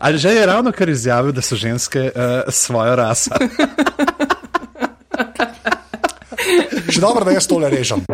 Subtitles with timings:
[0.00, 2.12] Ali že je ravno kar izjavil, da so ženske uh,
[2.48, 3.30] svojo raso?
[6.92, 8.04] Še dobro, da jaz tole režem.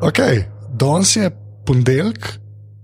[0.00, 0.18] Ok,
[0.72, 1.30] danes je
[1.66, 2.38] ponedeljek,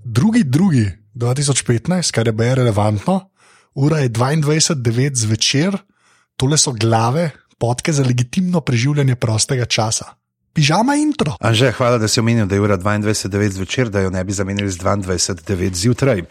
[0.05, 3.21] drugi, drugi 2015, kar je bilo relevantno,
[3.75, 5.77] ura je 22:09 zvečer,
[6.37, 10.20] tole so glave, podke za legitimno preživljanje prostega časa.
[10.53, 11.37] Pižama intro.
[11.41, 14.71] Anže, hvala, da si omenil, da je ura 22:09 zvečer, da jo ne bi zamenjali
[14.71, 16.23] z 22:09 zjutraj.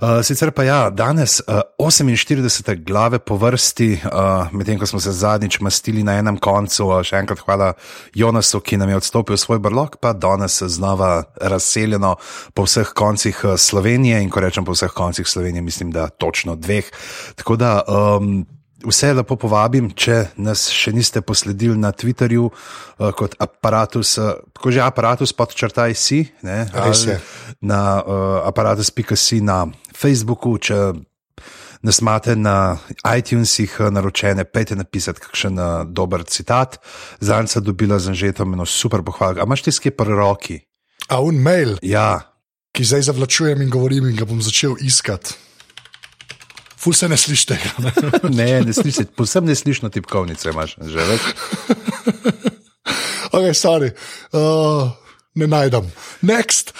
[0.00, 5.12] Uh, sicer pa ja, danes uh, 48 glave po vrsti, uh, medtem ko smo se
[5.12, 7.74] zadnjič mastili na enem koncu, uh, še enkrat hvala
[8.16, 12.14] Jonasu, ki nam je odstopil svoj brlog, pa danes znova razseljeno
[12.54, 16.88] po vseh koncih Slovenije in ko rečem po vseh koncih Slovenije, mislim, da točno dveh.
[17.36, 17.82] Tako da.
[17.84, 18.46] Um,
[18.80, 24.72] Vse lepo povabim, če nas še niste posledili na Twitterju uh, kot aparatus, uh, tako
[24.72, 26.64] že aparatus podčrtaj si, ne,
[27.60, 30.78] na uh, aparatus.si na Facebooku, če
[31.84, 36.80] nas imate na iTunesih naročene, pejte napisati kakšen uh, dober citat.
[37.20, 39.40] Sem dobila za žetom eno super pohvalo.
[39.40, 40.60] A imaš ti skje pri roki?
[41.08, 42.30] A un mail, Ja,
[42.72, 45.49] ki zdaj zavlačujem in govorim in ga bom začel iskati.
[46.80, 47.58] Ful se ne slišite.
[47.80, 47.92] Ne?
[48.30, 51.28] ne, ne slišiš, posebno ne slišiš na tipkovnice, imaš že več.
[53.36, 53.92] ok, sorry.
[54.32, 54.88] Uh,
[55.34, 55.88] ne najdem.
[56.24, 56.72] Next.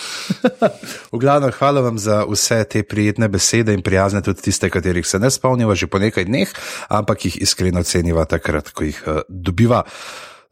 [1.12, 5.20] V glavnem, hvala vam za vse te prijetne besede in prijazne, tudi tiste, katerih se
[5.20, 6.52] ne spomniva že po nekaj dneh,
[6.88, 9.84] ampak jih iskreno ceniva takrat, ko jih uh, dobiva.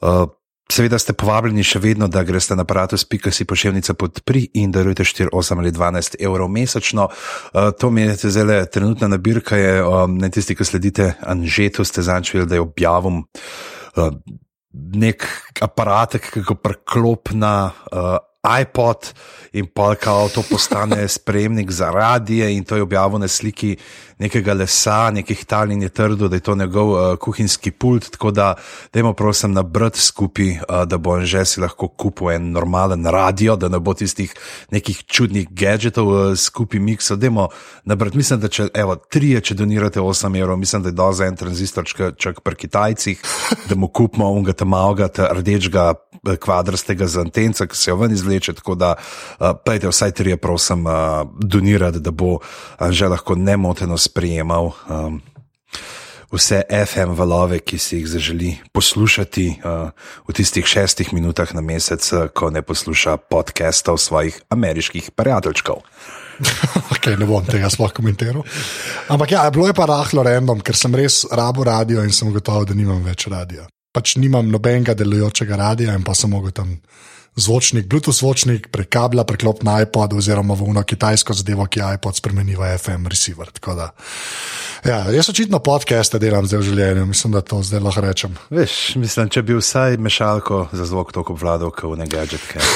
[0.00, 0.28] Uh,
[0.69, 5.30] Seveda ste povabljeni še vedno, da greste na aparatus.com si pošiljnica podpri in darujete 4,
[5.33, 7.06] 8 ali 12 evrov mesečno.
[7.08, 12.05] Uh, to mi je zdaj trenutna nabirka, je, um, ne tisti, ki sledite Anžetu, ste
[12.05, 14.12] zančili, da je objavim uh,
[14.72, 15.25] nek
[15.64, 19.12] aparatek, ki ga preklop na uh, iPod
[19.53, 23.76] in pa kao to postane spremnik za radije in to je objavljeno na sliki
[24.19, 28.31] nekega lesa, nekih tal in je trdo, da je to njegov uh, kuhinjski pult, tako
[28.31, 28.54] da
[28.93, 33.56] dajmo prosim nabrati skupaj, uh, da bo on že si lahko kupil en normalen radio,
[33.56, 34.34] da ne bo tistih
[34.71, 37.48] nekih čudnih gadgetov uh, skupaj miksa, dajmo
[37.84, 41.27] nabrati, mislim, da če, evo, trije, če donirate 8 evrov, mislim, da je do za
[41.27, 43.22] en tranzistor, čak pri Kitajcih,
[43.69, 45.94] da mu kupimo unga tam malga, rdečega
[46.40, 50.86] kvadrastega z antenca, ki se jo ven izvleče, tako da uh, pejte vsaj trije, prosim,
[50.86, 55.20] uh, donirati, da bo uh, že lahko nemoteno sprejemal um,
[56.32, 59.90] vse FM valove, ki si jih zaželi poslušati uh,
[60.28, 62.04] v tistih šestih minutah na mesec,
[62.34, 65.82] ko ne posluša podcastov svojih ameriških prijateljčkov.
[66.94, 68.44] okay, ne bom tega sploh komentiral.
[69.08, 72.64] Ampak ja, bilo je pa rahlo random, ker sem res rabo radio in sem gotovo,
[72.68, 73.66] da nimam več radia.
[73.98, 76.76] Pač nimam nobenega delujočega radia in pa sem mogel tam
[77.38, 82.19] zvočnik, Bluetooth zvočnik, prek kabla preklop na iPod oziroma v uno kitajsko zadevo, ki iPod
[82.19, 83.50] spremeni v FM receiver.
[83.50, 83.91] Da,
[84.86, 88.38] ja, jaz očitno podcaste delam zdaj v življenju, mislim, da to zdaj lahko rečem.
[88.54, 92.62] Veš, mislim, če bi vsaj mešalko za zvok toliko obvladal, kot v ne gadžetke.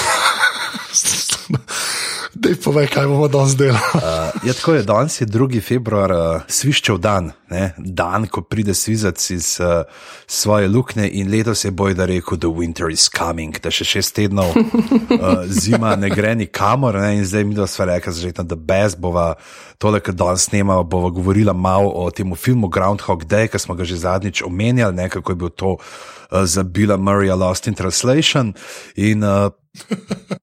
[2.33, 3.77] Dej povej, kaj bomo danes delali.
[3.77, 5.61] uh, ja, tako je, danes je 2.
[5.61, 7.75] februar, uh, sviščev dan, ne?
[7.77, 9.85] dan, ko pride svizac iz uh,
[10.27, 14.17] svoje luknje in letos je boj, da rekel, the winter is coming, da še šest
[14.17, 17.21] tednov uh, zima ne gre nikamor ne?
[17.21, 19.35] in zdaj mi dva sva rekla, že tam, da bez bova
[19.77, 23.85] tole, kar danes snema, bova govorila malo o tem filmu Groundhog Day, ki smo ga
[23.85, 25.13] že zadnjič omenjali, ne?
[25.13, 28.57] kako je bil to uh, za Billa Murraya Lost in Translation.
[28.97, 29.53] In, uh,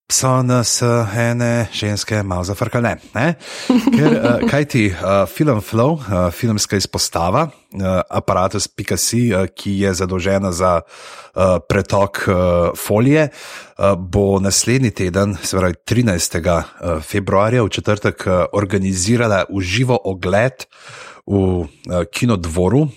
[0.10, 2.96] So nas uh, ene ženske malo zafrkale.
[3.14, 9.94] Ker, uh, kaj ti, uh, film Flow, uh, filmska izpostava, uh, aparatus.si, uh, ki je
[10.02, 12.36] zadolžena za uh, pretok uh,
[12.74, 16.40] folije, uh, bo naslednji teden, se pravi 13.
[16.42, 20.66] Uh, februarja, v četrtek, uh, organizirala uživo ogled
[21.28, 21.70] v uh,
[22.10, 22.88] kinodvoru,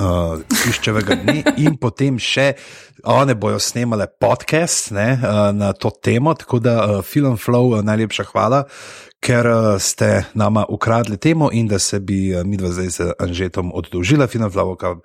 [0.00, 2.52] uh, Kriščevega dne, in potem še
[3.08, 6.34] one bojo snemale podcast ne, uh, na to temo.
[6.38, 8.64] Tako da uh, Film Flow, uh, najlepša hvala,
[9.22, 13.12] ker uh, ste nama ukradli temo in da se bi uh, mi dva zdaj z
[13.22, 14.98] Anžetom oddolžila, Flow, ki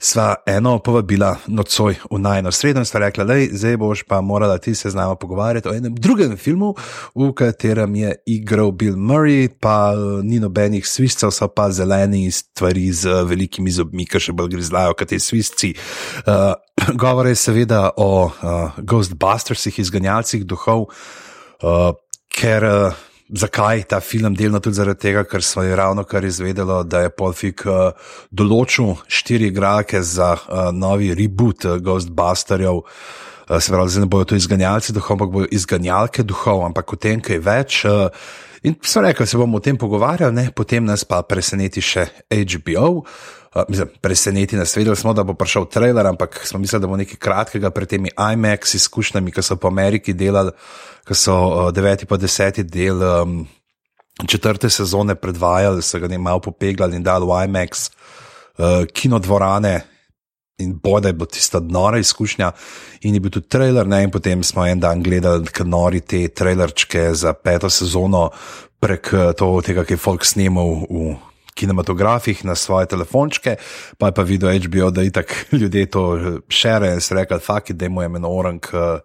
[0.00, 4.58] sva eno povabila nocoj v najno sredo in sta rekla, da zdaj boš pa morala
[4.58, 6.74] ti se z nama pogovarjati o enem drugem filmu,
[7.14, 12.92] v katerem je igral Bill Murray, pa uh, ni nobenih sviscev, so pa zeleni stvari
[12.92, 15.74] z velikimi zobmi, ki še bolj grizlajo kot te svisci.
[16.24, 16.56] Uh,
[17.02, 20.88] Govore je seveda o uh, Ghostbustersih, izganjalcih duhov,
[21.60, 21.92] uh,
[22.32, 26.82] ker uh, zakaj ta film delno tudi zaradi tega, ker smo je ravno kar izvedelo,
[26.82, 27.92] da je Polfik uh,
[28.30, 32.82] določil štiri igralke za uh, novi reboot uh, Ghostbusterjev.
[33.48, 37.00] Uh, se pravi, zdaj ne bodo to izganjalci duhov, ampak bodo izganjalke duhov, ampak o
[37.00, 37.80] tem, kaj več.
[37.88, 38.08] Uh,
[38.62, 40.46] in so rekli, da se bomo o tem pogovarjali, ne?
[40.52, 43.04] potem nas pa preseneti še HBO.
[43.58, 46.96] Uh, mislim, preseneti nas, vedeli smo, da bo prišel trailer, ampak smo mislili, da bo
[46.96, 50.50] nekaj kratkega pred temi IMAX izkušnjami, ki so po Ameriki delali,
[51.08, 53.46] ki so uh, deveti pa deseti del um,
[54.26, 59.80] četrte sezone predvajali, so ga ne malo popeglali in dali v IMAX uh, kinodvorane.
[60.58, 62.50] In boj, da je bila tista nora izkušnja,
[63.00, 64.02] in je bil tudi trailer, ne?
[64.02, 68.30] in potem smo en dan gledali, kako nori te trailerčke za peto sezono
[68.80, 71.14] prek to, tega, ki je folk snimal v
[71.58, 73.56] kinematografih na svoje telefončke,
[73.98, 76.04] pa je pa videl HBO, da je tako ljudje to
[76.48, 79.00] šere in se fuck, da ima eno orang uh,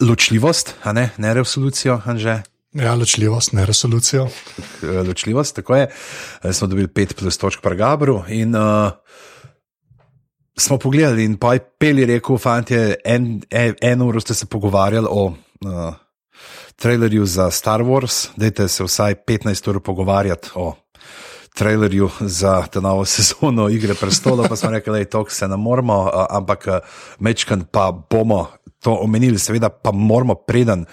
[0.00, 2.42] ločljivost, a ne, ne resolucijo, anže.
[2.72, 4.28] Ja, ločljivost, ne resolucijo.
[5.08, 5.88] Ločljivost, tako je.
[6.52, 8.90] Smo dobili pet plus točk pri Gabru in uh,
[10.58, 15.06] smo pogledali in pa je peli rekel, fanti, en, en, eno uro ste se pogovarjali
[15.10, 15.34] o.
[15.64, 15.94] Uh,
[16.76, 20.74] Trailerju za Star Wars, dajte se vsaj 15 ur pogovarjati o
[21.54, 25.56] trailerju za to novo sezono Igre prestola, pa smo rekli, da je to, se ne
[25.56, 26.68] moramo, ampak
[27.18, 28.46] mečkan pa bomo
[28.80, 30.86] to omenili, seveda pa moramo preden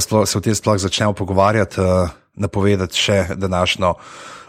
[0.00, 1.80] sploh, se o tem sploh začnemo pogovarjati,
[2.34, 3.94] napovedati še današnjo.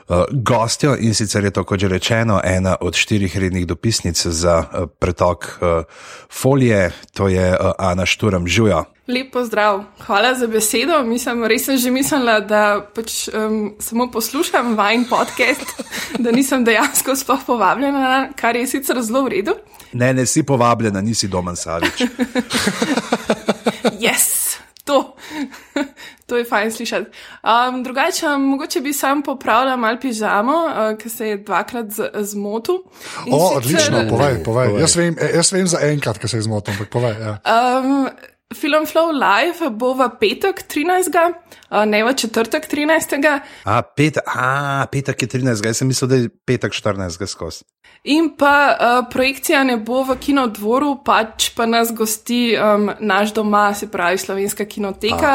[0.08, 4.58] Uh, gostjo in sicer je to, kot že rečeno, ena od štirih rednih dopisnic za
[4.58, 5.84] uh, pretok uh,
[6.30, 8.84] folije, to je uh, Ana Šturm Žuja.
[9.08, 11.04] Lepo zdrav, hvala za besedo.
[11.04, 15.74] Mislim, res sem že mislila, da pač, um, samo poslušam vajen podcast,
[16.24, 19.58] da nisem dejansko sploh povabljena, kar je sicer zelo v redu.
[19.94, 22.02] Ne, ne si povabljena, nisi doma savič.
[24.06, 24.46] yes.
[24.86, 25.16] To.
[26.26, 27.12] To je fajn slišati.
[27.44, 31.86] Um, drugače, mogoče bi sam popravila malo pižamo, uh, ki se je dvakrat
[32.22, 32.76] zmotil.
[32.76, 33.58] O, sicer...
[33.58, 34.70] odlično, povej, povej.
[34.70, 34.82] povej.
[34.82, 37.16] Jaz, vem, jaz vem za enkrat, ki se je zmotil, ampak povej.
[37.22, 37.38] Ja.
[37.46, 38.10] Um,
[38.54, 41.10] Film Flow Live bo v petek 13.
[41.86, 43.18] ne v četrtek 13.
[43.66, 45.66] A, pet, a, petek je 13.
[45.66, 47.26] Jaz sem mislil, da je petek 14.
[47.26, 47.66] skozi.
[48.06, 53.74] In pa uh, projekcija ne bo v kinodvoru, pač pa nas gosti um, naš doma,
[53.74, 55.34] se pravi slovenska kinoteka,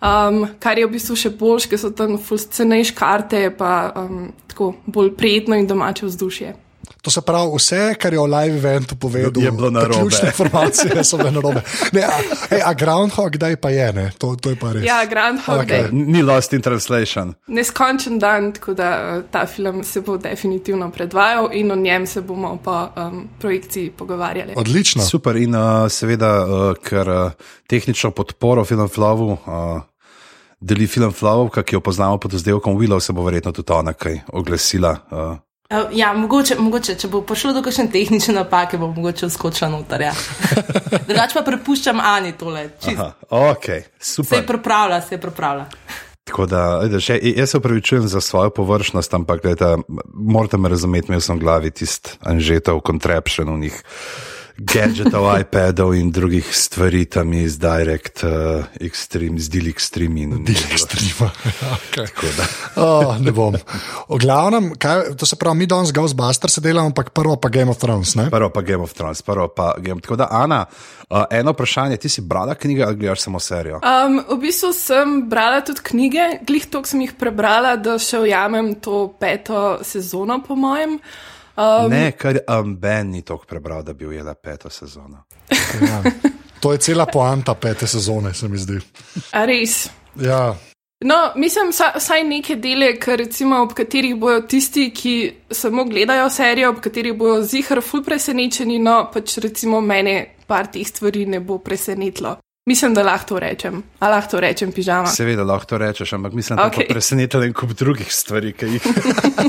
[0.00, 4.72] um, kar je v bistvu še boljše, ker so tam fulcenejše karte, pa um, tako
[4.86, 6.54] bolj prijetno in domače vzdušje.
[7.02, 10.00] To se pravi, vse, kar je o live eventu povedal, je bilo na robu.
[10.00, 11.60] Ključne informacije so bile na robu.
[11.60, 12.20] A,
[12.64, 14.10] a Groundhog Day pa je, ne?
[14.18, 14.84] To, to je pa res.
[14.84, 15.86] Ja, Groundhog okay.
[15.86, 15.92] Day.
[15.92, 17.34] Ni lost in translation.
[17.46, 22.20] Neskončen dan, tako da uh, ta film se bo definitivno predvajal in o njem se
[22.20, 24.52] bomo po um, projekciji pogovarjali.
[24.56, 25.02] Odlično.
[25.02, 27.30] Super in uh, seveda, uh, ker uh,
[27.66, 29.32] tehnično podporo film Flowu.
[29.32, 29.82] Uh,
[30.60, 34.20] Deli film Flow, ki jo poznamo pod izdelkom Willow, se bo verjetno tudi ona kaj
[34.32, 34.96] oglasila.
[35.10, 35.36] Uh,
[35.66, 40.04] Uh, ja, mogoče, mogoče, če bo prišlo do kakšne tehnične napake, bo mogoče skočila noter.
[40.06, 40.12] Ja.
[41.08, 42.68] Drugač pa prepuščam Ani tole.
[42.92, 43.08] Aha,
[43.50, 45.66] okay, se je pripravila, se je pripravila.
[46.26, 46.62] Tako da,
[47.02, 49.42] še, jaz se upravičujem za svojo površnost, ampak
[50.14, 53.82] morate me razumeti, imel sem v glavi tisti anžetov, contraptionovnih
[54.58, 60.20] gadgetov, iPadov in drugih stvari tam iz Direct, uh, Extreme, z Dil Extreme.
[60.20, 61.30] In, Dil Extreme.
[61.76, 62.08] okay.
[62.76, 63.56] oh, ne bom.
[64.08, 67.70] O glavnem, kaj, to se pravi, mi danes Ghostbusters se delamo, ampak prvo pa Game
[67.70, 68.14] of Thrones.
[68.16, 68.30] Ne?
[68.30, 70.00] Prvo pa Game of Thrones, prvo pa Game.
[70.00, 70.64] Tako da, Ana,
[71.10, 73.80] uh, eno vprašanje, ti si brala knjige ali gledaš samo serijo?
[73.84, 78.74] Um, v bistvu sem brala tudi knjige, glih tok sem jih prebrala, da še ujamem
[78.80, 81.00] to peto sezono, po mojem.
[81.56, 85.24] Um, ne, ker um, Ben ni tako prebral, da bi ujela peto sezono.
[85.80, 86.02] Ja.
[86.60, 88.78] To je cela poanta pete sezone, se mi zdi.
[89.32, 89.88] A res.
[90.20, 90.56] Ja.
[91.04, 96.80] No, mislim, vsaj neke dele, recimo, ob katerih bojo tisti, ki samo gledajo serijo, ob
[96.80, 102.36] katerih bojo zihar ful presenečeni, no pač recimo mene par teh stvari ne bo presenetilo.
[102.66, 103.82] Mislim, da lahko to rečem.
[103.98, 105.06] A lahko to rečem, pižama.
[105.06, 106.82] Seveda lahko to rečeš, ampak mislim, da okay.
[106.82, 108.82] je presenečen en kup drugih stvari, ki jih,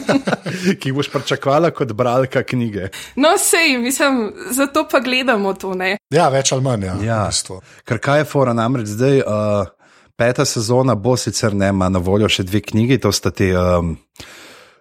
[0.80, 2.92] ki jih boš pričakovala kot bralka knjige.
[3.16, 5.98] No, sej, mislim, zato pa gledamo to, ne?
[6.14, 6.86] Ja, več ali manj.
[6.86, 7.58] Ja, ja.
[7.90, 9.24] Ker kaj je fora namreč zdaj?
[9.26, 9.74] Uh,
[10.14, 13.50] peta sezona bo sicer ne, ima na voljo še dve knjigi, to sta ti.
[13.54, 13.96] Um,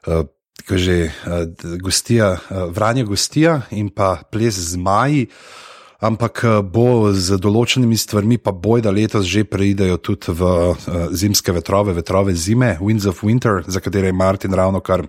[0.06, 0.26] uh,
[0.66, 1.44] Ko že uh,
[1.78, 5.65] gostija, uh, vranje gostija in pa ples z maji, uh,
[6.00, 10.74] ampak eh, bo z določenimi stvarmi, pa boj, da letos že preidejo tudi v uh,
[11.12, 15.06] zimske vetrove, vetrove zime, Winds of Winter, za katere je Martin ravno kar.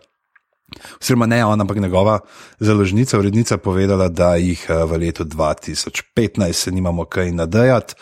[1.00, 2.20] Oziroma, ne on, ampak njegova
[2.60, 7.96] založnica, urednica, povedala, da jih uh, v letu 2015 se nimamo kaj nadejati.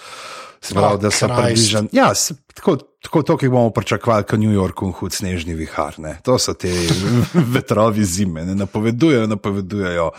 [0.66, 1.94] Se pravi, Ah, da so približeni.
[1.94, 2.10] Ja,
[2.58, 6.00] tako, tako to, ki bomo pričakovali, kot New York in hud snežni vihar.
[6.02, 6.16] Ne.
[6.26, 6.72] To so te
[7.56, 10.10] vetrovi zime, ne napovedujejo, napovedujejo,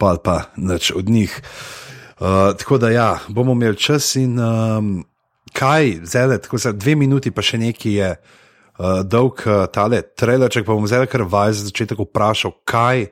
[0.00, 1.36] pa pa nič od njih.
[1.36, 1.89] Uh,
[2.20, 5.04] tako da ja, bomo imeli čas in um,
[5.52, 10.66] kaj, zdaj, tako za dve minuti, pa še nekaj je uh, dolg uh, tale trailerček,
[10.66, 13.06] pa bom zdaj kar vaj za začetek vprašal, kaj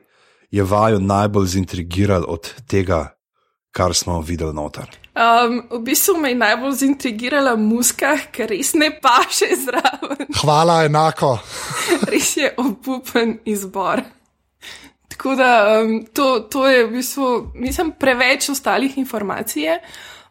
[0.51, 3.15] je vaju najbolj zintrigiralo od tega,
[3.71, 4.89] kar smo videli noter.
[5.19, 10.29] Um, v bistvu me je najbolj zintrigirala muska, ker res ne paše zraven.
[10.41, 11.37] Hvala, enako.
[12.11, 14.01] res je obupen izbor.
[15.19, 19.63] Tako da um, to, to je v bistvu, mislim, preveč ostalih informacij.
[19.63, 19.79] je.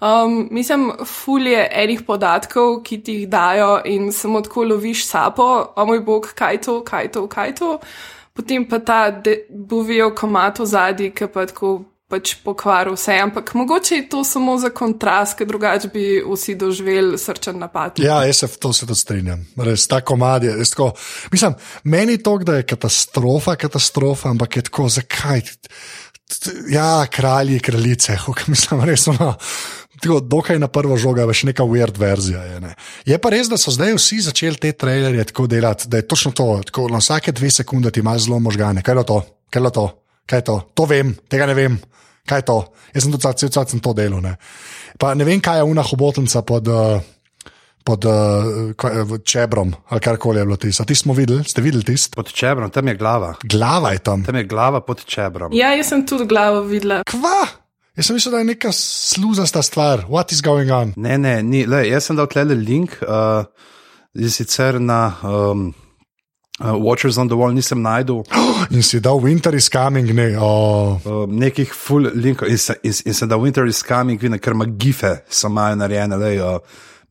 [0.00, 5.86] Um, mislim, fulje enih podatkov, ki ti jih dajo in samo tako loviš sapo, o
[5.86, 7.78] moj bog, kaj to, kaj to, kaj to.
[8.32, 13.18] Potem pa ta buvijo komat v zadnji, ki pa tako pač pokvaril vse.
[13.20, 18.00] Ampak mogoče je to samo za kontrast, ker drugače bi vsi doživeli srčen napad.
[18.00, 19.44] Ja, jaz se v to se tudi strinjam.
[19.60, 20.56] Res, ta komad je.
[20.72, 20.92] Tako,
[21.32, 25.44] mislim, meni je to, da je katastrofa, katastrofa, ampak je tako, zakaj?
[26.72, 29.34] Ja, kralji, kraljice, huk, mislim, res ono.
[29.98, 32.40] Tako, dokaj na prvo žogo, veš, neka weird verzija.
[32.46, 32.72] Je, ne.
[33.04, 36.32] je pa res, da so zdaj vsi začeli te trailerje tako delati, da je točno
[36.32, 36.48] to.
[36.70, 38.84] Tako, na vsake dve sekunde ti imaš zelo možgane.
[38.86, 39.20] Kaj je to?
[39.50, 39.86] Kaj je to?
[40.28, 40.58] Kaj je to?
[40.78, 41.80] To vem, tega ne vem.
[42.28, 42.58] Kaj je to?
[42.94, 44.20] Jaz sem tudi cel cel cel to delal.
[44.24, 44.34] Ne.
[45.00, 46.68] Pa ne vem, kaj je una hobotnica pod.
[46.68, 47.14] Uh,
[47.88, 50.84] pod uh, čebrom ali karkoli je bilo tisto.
[50.84, 52.12] Ti smo videli, ste videli tisto?
[52.16, 53.34] Pod čebrom, tam je glava.
[53.42, 54.24] Glava je tam.
[54.24, 55.54] Tam je glava pod čebrom.
[55.56, 57.00] Ja, jaz sem tudi glavo videla.
[57.08, 57.46] Kva?
[57.96, 60.04] Jaz sem mislil, da je neka sluzasta stvar.
[60.08, 60.92] What is going on?
[60.96, 63.48] Ne, ne, ni, le, jaz sem dal tle link, uh,
[64.14, 65.70] sicer na um,
[66.60, 68.24] uh, Watchers on the Wall nisem najdel
[68.70, 70.36] In si dal Winter is coming, ne.
[70.36, 71.00] Oh.
[71.04, 74.52] uh, nekih full linkov in, se- in, in sem dal Winter is coming, vina, ker
[74.52, 76.18] ima gife, so imajo narejene.
[76.18, 76.58] Lej, uh,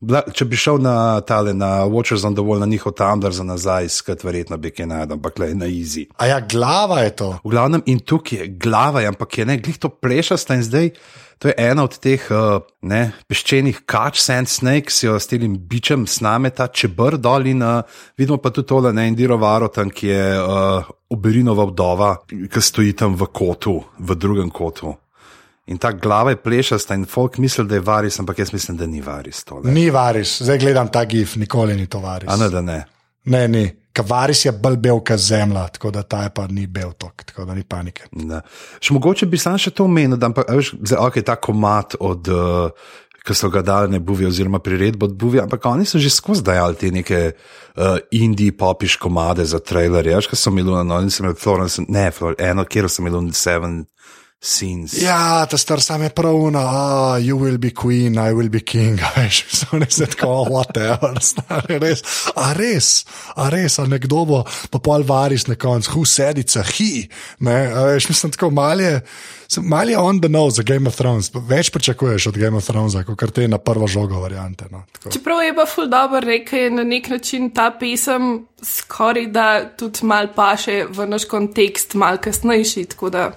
[0.00, 0.94] bla, če bi šel na
[1.26, 4.88] tale, na Watchers on the Wall, na njihov Tumblr za nazaj, skratka, verjetno bi kaj
[4.90, 6.08] najdel, ampak le na easy.
[6.18, 7.30] A ja, glava je to.
[7.44, 10.92] V glavnem, in tukaj je glava, je, ampak je ne, glih to plešasta in zdaj.
[11.38, 16.02] To je ena od teh uh, ne, peščenih kač, sand snakes, jo s tem bičem
[16.10, 17.86] sname ta čebr dol in uh,
[18.18, 22.96] vidimo pa tudi tole, ne, Indiro Varo tam, ki je uh, Oberinova vdova, ki stoji
[22.98, 24.96] tam v kotu, v drugem kotu.
[25.68, 28.86] In ta glava je plešasta in folk misli, da je varis, ampak jaz mislim, da
[28.86, 29.70] ni varis tole.
[29.72, 32.30] Ni varis, zdaj gledam ta gif, nikoli ni to varis.
[32.32, 32.84] A ne, da ne.
[33.28, 33.64] Ne, ni.
[33.92, 37.24] Ka varis je bolj bel kot zemlja, tako da ta je pa ni bel tok,
[37.28, 38.06] tako da ni panike.
[38.16, 38.40] Ne.
[38.80, 42.32] Še mogoče bi sam še to omenil, da ampak, veš, zdaj, okay, ta komat od.
[42.32, 42.96] Uh,
[43.28, 46.40] Ki so ga dali ne buvi, oziroma priredbo od buvi, ampak oni so že skozi
[46.46, 50.14] dajali te neke uh, indie popiš komade za trailerje.
[50.16, 53.34] Veš, kaj so imeli na novi, nisem imel Florence, ne, Flor, eno, kjer so imeli
[53.36, 53.82] Seven
[54.40, 54.94] Scenes.
[55.02, 59.00] Ja, ta star sam je pravno, ah, you will be queen, I will be king.
[59.06, 62.02] a Veš, so res tako, "Oh, whatever, stari, res.
[62.36, 63.04] A res,
[63.34, 67.08] a res, a nekdo bo pa pol varis na koncu, who said it's a he.
[67.40, 69.00] Ne, a veš, mislim, tako mal je,
[69.50, 71.32] sem- mal je on the nose za Game of Thrones.
[71.34, 74.70] Več pričakuješ od Game of Thrones, kot te na prvo žogo variante.
[74.70, 75.10] No, tako.
[75.10, 80.06] Čeprav je pa ful dobro rekel, je na nek način ta pesem skoraj da tudi
[80.06, 82.84] mal paše v naš kontekst, mal kasnejši.
[82.94, 83.32] tako da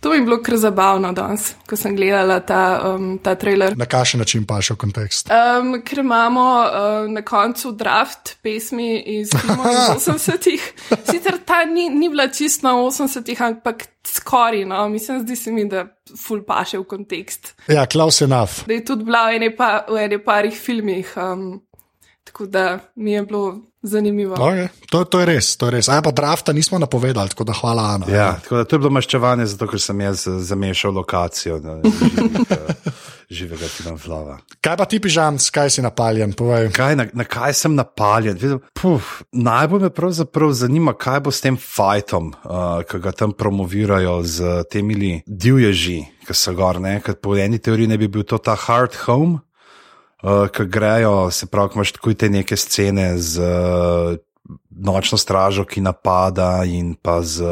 [0.00, 2.62] To mi je bilo kar zabavno danes, ko sem gledala ta,
[2.94, 3.76] um, ta trailer.
[3.76, 5.28] Na kakšen način pa še v kontekst?
[5.28, 10.68] Um, ker imamo uh, na koncu draft pesmi iz filmov iz 80-ih.
[11.10, 15.68] Sicer ta ni, ni bila čisto na 80-ih, ampak skoraj, no, mislim, zdi se mi,
[15.68, 15.84] da
[16.16, 17.54] ful paše v kontekst.
[17.68, 18.64] Ja, Klaus enough.
[18.66, 21.60] Da je tudi bila v ene, pa, v ene parih filmih, um,
[22.30, 24.36] tako da mi je bilo zanimivo.
[24.36, 24.68] Okay.
[24.90, 25.88] To, to je res, to je res.
[25.88, 28.06] A ja, drafta nismo napovedali, tako da hvala Ana.
[28.06, 31.80] Ja, tako da to je bilo maščevanje, zato ker sem jaz eh, zamešal lokacijo da,
[31.82, 32.76] živega,
[33.40, 34.38] živega filmflava.
[34.60, 36.36] Kaj pa ti pižam, kaj si napaljen?
[36.38, 36.70] Povej.
[36.76, 38.38] Kaj, na, na kaj sem napaljen?
[38.78, 44.20] Puf, najbolj me pravzaprav zanima, kaj bo s tem fajtom, uh, ki ga tam promovirajo
[44.22, 46.78] z temi divježi, ki so gor.
[46.78, 49.40] ne, ker Po eni teoriji ne bi bil to ta hard home,
[50.22, 53.40] uh, ki grejo, se pravi, imaš takoj te neke scene z.
[53.40, 54.18] Uh,
[54.80, 57.44] Nočno stražo, ki napada, in pa z,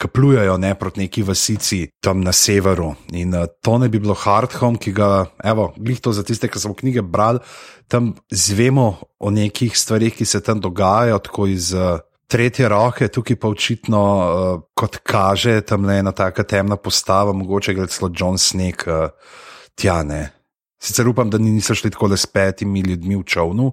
[0.00, 2.94] ki plujajo ne, proti neki vasici tam na severu.
[3.12, 6.48] In uh, to ne bi bilo hard home, ki ga, evo, glih to za tiste,
[6.48, 7.44] ki so knjige brali,
[7.86, 8.86] tam zvemo
[9.20, 12.00] o nekih stvarih, ki se tam dogajajo, tako iz uh,
[12.30, 17.74] tretje roke, tukaj pa očitno, uh, kot kaže, tam le ena taka temna postava, mogoče
[17.74, 19.10] gre celo John Snake uh,
[19.74, 20.39] tja ne.
[20.80, 23.72] Sicer upam, da ni- niso šli tako le s petimi ljudmi v čovnu.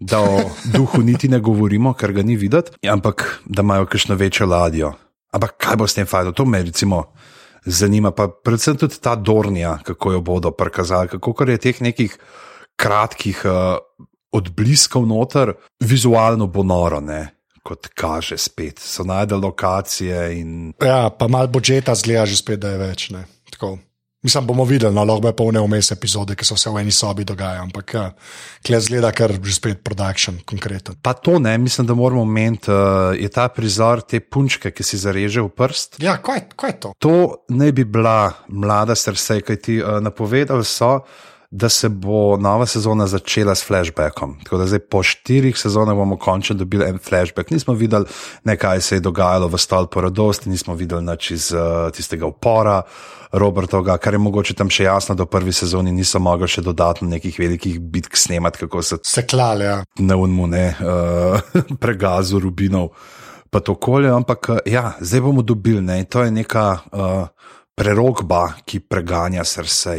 [0.00, 0.40] Da o
[0.72, 4.94] duhu niti ne govorimo, ker ga ni videti, ampak da imajo kakšno večjo ladjo.
[5.32, 7.04] Ampak kaj bo s tem fajnom, to me recimo
[7.64, 12.18] zanima, pa predvsem tudi ta Dornija, kako jo bodo prikazali, kako je teh nekih
[12.76, 13.76] kratkih uh,
[14.32, 17.28] odbliskov noter, vizualno bo noro, ne.
[17.62, 20.40] Kot kaže, spet so najdel lokacije.
[20.40, 20.72] In...
[20.80, 23.10] Ja, pa malo budžeta zgleda, že spet, da je več.
[23.12, 23.26] Ne.
[23.52, 23.76] Tako.
[24.22, 27.24] Mislim, bomo videli, no, lahko je polne vmes epizode, ki so se v eni sobi
[27.24, 28.02] dogajale, ampak ja,
[28.66, 30.98] klej zgleda, kar že spet production, konkreten.
[31.00, 35.00] Pa to ne, mislim, da moramo omeniti, uh, je ta prizor te punčke, ki si
[35.00, 36.02] zareže v prst.
[36.04, 36.92] Ja, kaj, kaj je to?
[37.00, 37.14] To
[37.48, 40.98] ne bi bila mlada srce, kaj ti uh, napovedali so
[41.50, 44.36] da se bo nova sezona začela s flashbackom.
[44.44, 47.50] Tako da zdaj po štirih sezonah bomo končno dobili en flashback.
[47.50, 48.04] Nismo videli,
[48.44, 52.82] ne, kaj se je dogajalo v stolpu radosti, nismo videli nič iz uh, tistega upora.
[53.32, 57.08] Robertoga, kar je mogoče tam še jasno, da v prvi sezoni niso mogli še dodatno
[57.08, 59.64] nekih velikih bitk snemati, kako se se klale.
[59.64, 59.76] Ja.
[59.98, 61.50] Na unmu ne, uh,
[61.82, 62.92] pregazu rubinov,
[63.50, 64.10] pa to okolje.
[64.14, 67.26] Ampak uh, ja, zdaj bomo dobili, ne, to je neka uh,
[67.74, 69.98] prerogba, ki preganja srce.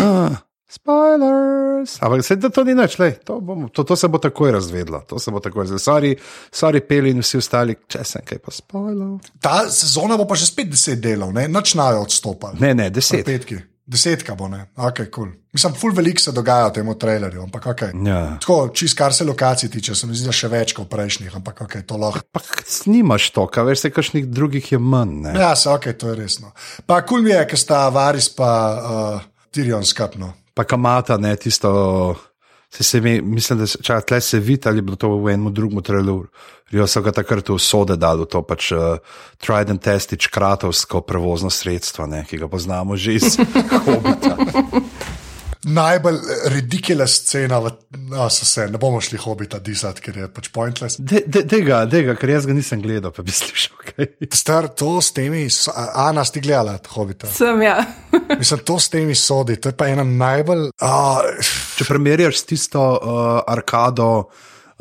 [0.00, 0.32] Uh.
[0.72, 1.98] Spoilers.
[2.00, 5.02] Ampak se da to ni lej, to, bomo, to, to se bo takoj razvedlo.
[5.08, 5.78] To se bo takoj razvedlo.
[5.78, 6.16] Sorry,
[6.52, 9.18] sorry, peli in vsi ostali, če sem kaj pa spoilal.
[9.40, 12.62] Ta sezona bo pa že spet deset delov, ne načnajo odstopati.
[12.64, 13.26] Ne, ne, deset.
[13.26, 13.60] Petki.
[13.92, 15.06] Desetka bo, ne, ok, kul.
[15.12, 15.30] Cool.
[15.52, 17.82] Mislim, full velik se dogaja v tem trailerju, ampak ok.
[18.06, 18.20] Ja.
[18.40, 21.64] Tako, čist kar se lokacij tiče, se mi zdi, da še več kot prejšnjih, ampak
[21.66, 22.22] ok, to lahko.
[22.32, 25.18] Pa snimaš to, kaj veš, se kakšnih drugih je manj.
[25.26, 25.34] Ne?
[25.36, 26.54] Ja, se ok, to je resno.
[26.86, 31.36] Pa kul cool mi je, ker sta Varis pa uh, Tyrion skapno pa kamata, ne
[31.36, 32.16] tisto.
[32.72, 35.82] Se se mi, mislim, da če tle se vidi, ali bo to v enem drugem
[35.84, 36.30] traileru.
[36.72, 38.96] Jo so ga takrat v sode dali, to pač uh,
[39.36, 43.36] Trident testič, kratovsko prevozno sredstvo, ne, ki ga poznamo že iz
[43.84, 44.40] Hobita
[45.64, 46.18] najbolj
[46.50, 47.70] ridiculous scena, v,
[48.10, 50.98] no, se, ne bomo šli hobiti, disati, ker je pač pointless.
[50.98, 54.10] Tega, de, de, ker jaz ga nisem gledal, pa bi slišal kaj.
[54.34, 57.30] Star to s temi, Ana, ti gledala, hobita.
[57.30, 57.78] Sem ja.
[58.40, 60.70] Mislim, to s temi sodi, to je pa ena najbolj.
[60.82, 61.22] Uh,
[61.78, 64.10] Če primerjaš s tisto uh, arkado,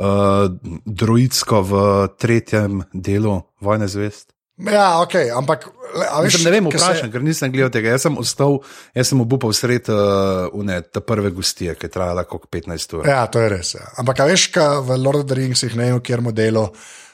[0.02, 0.46] uh,
[0.86, 1.82] droidsko v
[2.18, 4.32] tretjem delu Vojne zvest.
[4.70, 5.70] Ja, ok, ampak.
[5.92, 7.12] Veš, Mislim, ne vem, vprašam, se...
[7.12, 7.92] ker nisem gledal tega.
[7.96, 8.62] Jaz sem ostal,
[8.96, 13.10] jaz sem obupal sred uh, te prve gostije, ki je trajala kot 15 ur.
[13.10, 13.74] Ja, to je res.
[13.76, 13.90] Ja.
[14.00, 16.70] Ampak, veš, kaj v Lord of the Ringsih ne vem, kjer modelu.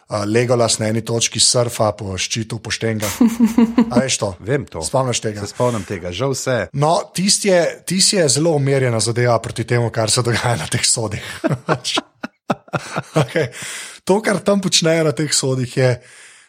[0.07, 3.09] Uh, Legolas na eni točki surfa po ščitu poštenga.
[3.91, 4.29] Veš to?
[4.39, 4.79] Vem to.
[4.85, 5.43] Spomniš tega?
[5.43, 6.69] Se spomnim tega, žal vse.
[6.79, 10.85] No, tisti je, tist je zelo umirjena zadeva proti temu, kar se dogaja na teh
[10.87, 11.27] sodih.
[13.23, 13.51] okay.
[14.07, 15.91] To, kar tam počnejo na teh sodih, je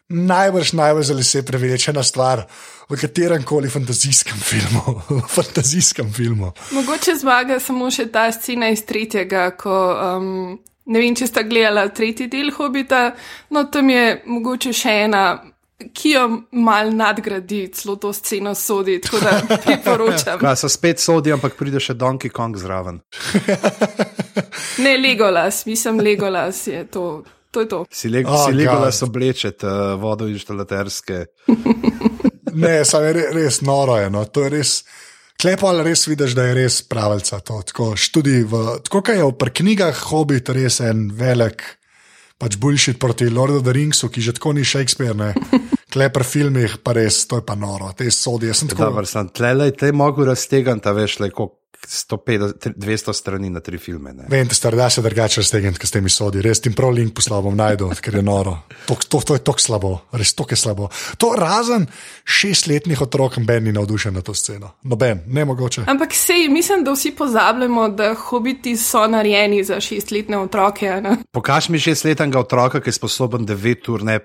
[0.09, 2.47] najbrž najbolj za lese prevečena stvar
[2.89, 5.03] v katerem koli fantazijskem filmu.
[5.37, 6.53] fantazijskem filmu.
[6.73, 9.77] Mogoče zmaga samo še ta scena iz tretjega, ko.
[10.17, 13.11] Um, ne vem, če sta gledala tretji del Hobita,
[13.53, 15.29] no tam je mogoče še ena.
[15.79, 16.23] Ki jo
[16.59, 20.41] mal nadgradi, celo to sceno sodi, tako da priporočam.
[20.43, 22.99] Ja, so spet sodi, ampak pride še Donkey Kong zraven.
[24.85, 27.05] ne, Legolas, mislim, Legolas je to
[27.51, 27.85] to je to.
[27.91, 31.25] Si lego, oh, lego da so blečet uh, vodo inštalaterske.
[32.63, 33.97] ne, samo je res, res noro.
[34.01, 34.25] Je, no.
[34.25, 34.75] To je res.
[35.39, 37.41] Klepo ali res vidiš, da je res pravica.
[37.47, 37.63] To.
[37.63, 41.63] Tako, v, tako kaj je v knjigah Hobbit res en velik.
[42.39, 45.35] Pač bullshit proti Lordu of the Ringsu, ki že tako ni Shakespeare,
[45.95, 48.53] klepr filmih, pa res, to je pa noro, te sodi.
[48.55, 48.79] Tako...
[48.79, 54.13] Dobar, sem tle, te mogo raztegati, veš, le, koliko 150, 200 strani na tri filme.
[54.13, 54.25] Ne.
[54.29, 56.43] Vem, da ste da se drugače raztegniti, ker ste mi sodi.
[56.43, 58.57] Res ti prav link poslal bom najdu, ker je noro.
[58.87, 60.89] To, to, to je tako slabo, res to je slabo.
[61.19, 61.87] To razen
[62.25, 64.75] šestletnih otrok, Ben ni navdušen na to sceno.
[64.83, 65.85] Noben, ne mogoče.
[65.87, 71.01] Ampak sej, mislim, da vsi pozabljamo, da hobiti so narejeni za šestletne otroke.
[71.33, 74.19] Pokaž mi šestletnega otroka, ki je sposoben devet ur ne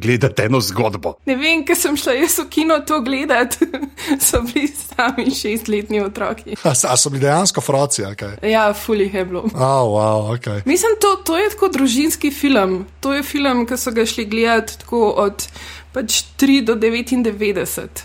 [0.00, 1.14] gledati eno zgodbo.
[1.26, 3.66] Ne vem, ker sem šla jaz v kino to gledati,
[4.26, 6.56] so bili sami šestletni otroki.
[6.62, 8.02] A, a so bili dejansko froci?
[8.02, 8.36] Okay.
[8.50, 9.44] Ja, fully je bilo.
[9.54, 10.62] Oh, wow, okay.
[10.64, 12.84] Mislim, to, to je tako družinski film.
[13.00, 15.48] To je film, ki so ga šli gledati tako od
[15.92, 18.04] pač 3 do 99.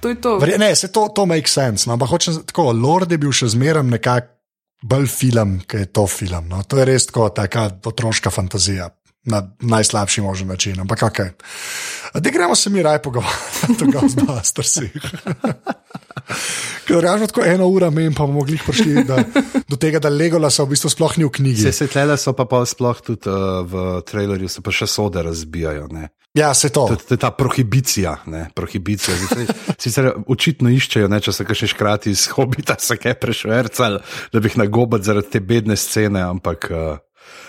[0.00, 0.38] To je to.
[0.38, 1.88] Vre, ne, se to, to make sense.
[1.88, 4.30] No, ampak hočem tako, Lord je bil še zmeraj nekako.
[4.84, 6.50] Bolj film, ki je to film.
[6.52, 6.58] No.
[6.68, 8.90] To je res tako, taka otroška fantazija
[9.24, 10.80] na najslabši možen način.
[10.80, 11.30] Ampak kaj, okay.
[12.20, 14.90] da gremo se mi raj pogovarjati, to zdaj strsi.
[16.86, 19.18] Ker ražemo tako eno uro, men pa bomo mogli prišli da,
[19.68, 21.62] do tega, da Legola se v bistvu sploh ni v knjigi.
[21.62, 25.88] Se svetlele so pa, pa sploh tudi uh, v trailerju, se pa še sode razbijajo.
[25.92, 26.08] Ne?
[26.34, 26.88] Ja, se to.
[26.90, 28.16] To, je ta prohibicija.
[28.54, 29.16] prohibicija.
[29.78, 34.00] Sicer očitno iščejo, ne, če se kaj še škrati iz hobita, se kaj prešvercal,
[34.32, 36.70] da bi jih nagobili zaradi te bedne scene, ampak.
[36.70, 36.96] Uh,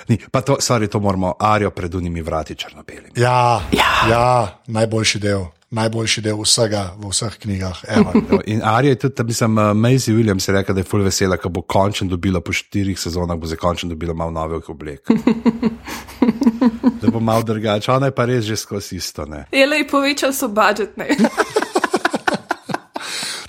[0.08, 3.16] Ni, pa to, sorry, to moramo, arijo pred unimi vrati črno-belimi.
[3.16, 4.10] Ja, ja.
[4.10, 5.46] ja, najboljši del.
[5.76, 7.84] najboljši del vsega v vseh knjigah.
[7.88, 8.14] ever.
[8.30, 11.38] No, In Arija je tudi, mislim, uh, Maisie Williams je rekla, da je full vesela,
[11.38, 15.10] ko bo končno dobila po štirih sezonah, bo zdaj končno dobila malo novih oblek.
[17.02, 19.26] da bo malo drugače, ona je pa res že skozi isto.
[19.26, 19.46] Ne?
[19.52, 21.08] Ele, povečal so budžet, ne.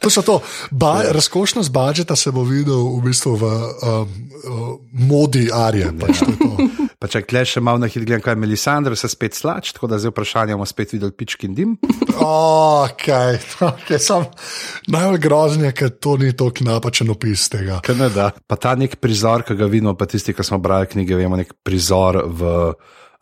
[0.07, 0.39] To so to.
[0.71, 4.11] Ba, razkošnost budžeta se bo videl v bistvu v um,
[4.93, 5.91] modi Arije.
[5.99, 6.51] Pač, to je to.
[7.03, 9.91] Pa če kleš še malo na hit, gledam, kaj je Melisandre, se spet slač, tako
[9.91, 11.73] da zdaj vprašanje bomo spet videli pički in dim.
[12.23, 14.29] Okay, okay, sam,
[14.95, 17.81] najbolj groznje je, ker to ni tako napačen opis tega.
[17.85, 18.31] Kaj ne da.
[18.47, 21.51] Pa ta nek prizor, ki ga vidimo, pa tisti, ki smo brali knjige, vemo nek
[21.67, 22.55] prizor v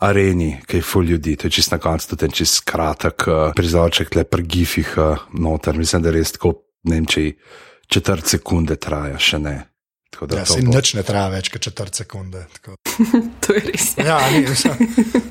[0.04, 4.14] areni, ki je full ljudi, to je čist na koncu, tudi čist kratek uh, prizorček,
[4.14, 7.28] le pri gifih uh, noter, mislim, da res tako, ne vem, če
[7.90, 9.56] četrt sekunde traja, še ne.
[10.14, 12.44] Tako da Ja, to se bo- nič ne traja več kot četrt sekunde.
[12.54, 12.76] Tako.
[13.44, 13.86] To je res.
[13.98, 14.04] Ja.
[14.06, 14.76] Ja, ni, mislim,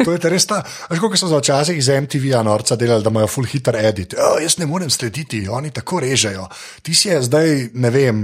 [0.03, 0.57] to je res ta.
[0.91, 4.13] Veš, kako so za včasih iz MTV-ja norca delali, da imajo full hitter edit.
[4.19, 6.43] O, jaz ne morem slediti, oni tako režejo.
[6.83, 8.19] Ti si je zdaj, ne vem,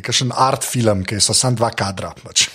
[0.00, 2.46] kakšen art film, ki so samo dva kadra pač,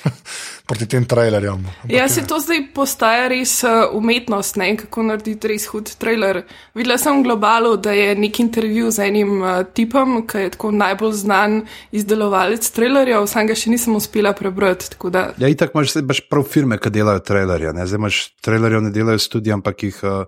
[0.71, 1.65] proti tem trailerjem.
[1.91, 6.45] Ja, se to zdaj postaja res uh, umetnost, ne, kako narediti res hud trailer.
[6.73, 10.71] Videla sem v globalu, da je nek intervju z enim uh, tipom, ki je tako
[10.73, 11.57] najbolj znan
[11.91, 14.89] izdelovalec trailerjev, sam ga še nisem uspela prebrati.
[14.89, 17.73] tako da- Ja, itak imaš, zdaj imaš prav firme, ki delajo trailerje.
[17.73, 17.85] Ne?
[17.85, 20.23] Zdaj imaš trailerjev, ne delajo študije, ampak jih uh,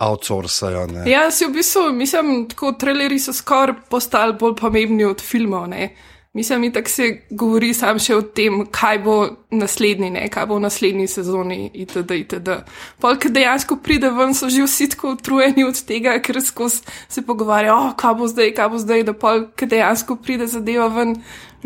[0.00, 0.86] outsourcajo.
[0.86, 1.08] ne.
[1.10, 5.68] Ja, si v bistvu, mislim, tako trailerji so skoraj postali bolj pomembni od filmov.
[5.68, 5.90] Ne.
[6.32, 9.14] Mislim, da se govori sam še o tem, kaj bo
[9.50, 12.18] naslednji, ne, kaj bo v naslednji sezoni itd.
[12.22, 12.50] itd.
[13.02, 17.24] Pol, ki dejansko pride ven, so že vsi tako utrujeni od tega, ker skozi se
[17.26, 21.16] pogovarjajo, oh, kaj bo zdaj, kaj bo zdaj, da pol, ki dejansko pride zadeva ven,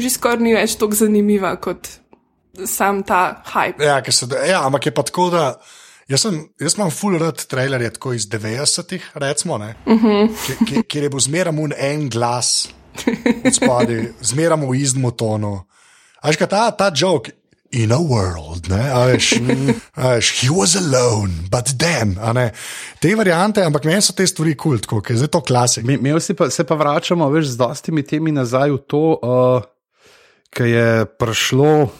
[0.00, 1.90] že skoraj ni več tako zanimiva kot
[2.64, 3.84] sam ta hype.
[3.84, 5.42] Ja, se, ja, ampak je pa tako, da.
[6.08, 10.32] Jaz, sem, jaz imam full rad trailerje tako iz 90-ih, recimo, uh -huh.
[10.68, 12.68] kjer, kjer je bil zmeraj en glas
[13.52, 15.64] spodaj, zmeraj v istem tonu.
[16.24, 17.32] Až ka ta, ta joke.
[17.74, 19.34] In a world, ne, a veš,
[19.98, 22.52] a veš, he was alone, but then, a ne.
[23.02, 25.82] Te variante, ampak meni so te stvari kul, cool, ker je zdaj to klasik.
[25.82, 29.66] Mi, mi vsi pa, se pa vračamo veš, z dostimi temi nazaj v to, uh,
[30.54, 31.90] kar je prišlo.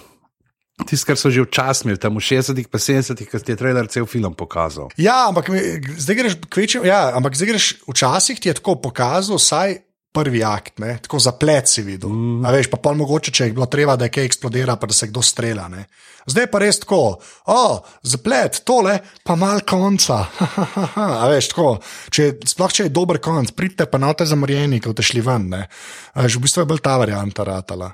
[0.87, 3.87] Tisto, kar so že včasih imeli, tam v 60-ih, pa 70-ih, ko ti je trailer
[3.91, 4.95] cel film pokazal.
[4.99, 9.39] Ja, ampak mi- zdaj greš kvečem, ja, ampak zdaj greš včasih ti je tako pokazal,
[9.43, 9.83] vsaj
[10.15, 10.95] prvi akt, ne?
[11.03, 12.13] tako zaplet si videl.
[12.13, 12.45] Mm.
[12.47, 14.95] A veš, pa pol mogoče, če je bilo treba, da je kaj eksplodira, pa da
[14.95, 15.67] se kdo strela.
[15.73, 15.89] Ne?
[16.31, 17.01] Zdaj pa res tako,
[17.51, 17.65] o,
[18.07, 18.95] zaplet, tole,
[19.27, 20.23] pa mal konca.
[21.23, 21.75] A veš, tako,
[22.15, 25.51] če, sploh če je dober konc, pridite pa na te zamorjeni, ko te šli ven.
[25.57, 25.67] Ne?
[26.15, 27.91] A veš, v bistvu je bolj ta varianta ratala.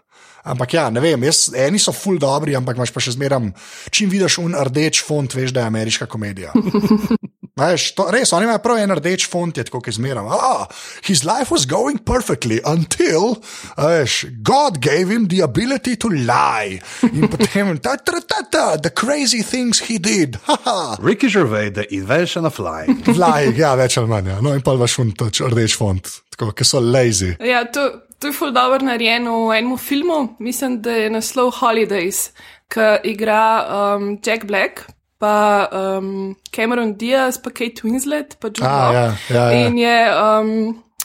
[0.50, 3.50] Ampak ja, ne vem, jaz, eni so full dobri, ampak imaš pa še zmeraj,
[3.92, 6.54] čim vidiš un rdeč font, veš, da je ameriška komedija.
[7.60, 10.28] Veš, to, res, oni imajo prav en rdeč font, je tako, ki zmeraj.
[10.32, 10.66] Ah,
[11.04, 13.36] his life was going perfectly until,
[13.76, 16.80] veš, God gave him the ability to lie.
[17.12, 20.38] In potem, ta, ta, ta, ta, the crazy things he did.
[20.48, 20.96] Haha.
[21.00, 23.02] Ricky Gervais, The Invention of Lying.
[23.16, 24.30] Fly, ja, več ali manj.
[24.32, 24.38] Ja.
[24.44, 27.34] No, in pa imaš un rdeč font, tako, ki so lazy.
[27.44, 32.30] Ja, to, to je ful dobro narejeno v enem filmu, mislim, da je naslov Holidays,
[32.72, 34.86] ki igra um, Jack Black.
[35.20, 38.94] Pa um, Cameron Diaz, pa Kate Winslet, pa Jude A, Law.
[38.94, 39.66] ja, ja, ja.
[39.66, 40.54] In je um,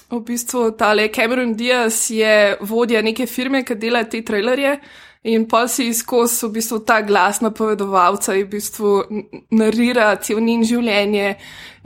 [0.08, 4.78] v bistvu tale Cameron Diaz je vodja neke firme, ki dela te trailerje.
[5.26, 8.92] In pa si skozi v bistvu ta glas napovedovalca, in v bistvu
[9.58, 11.32] narira cel njen življenje.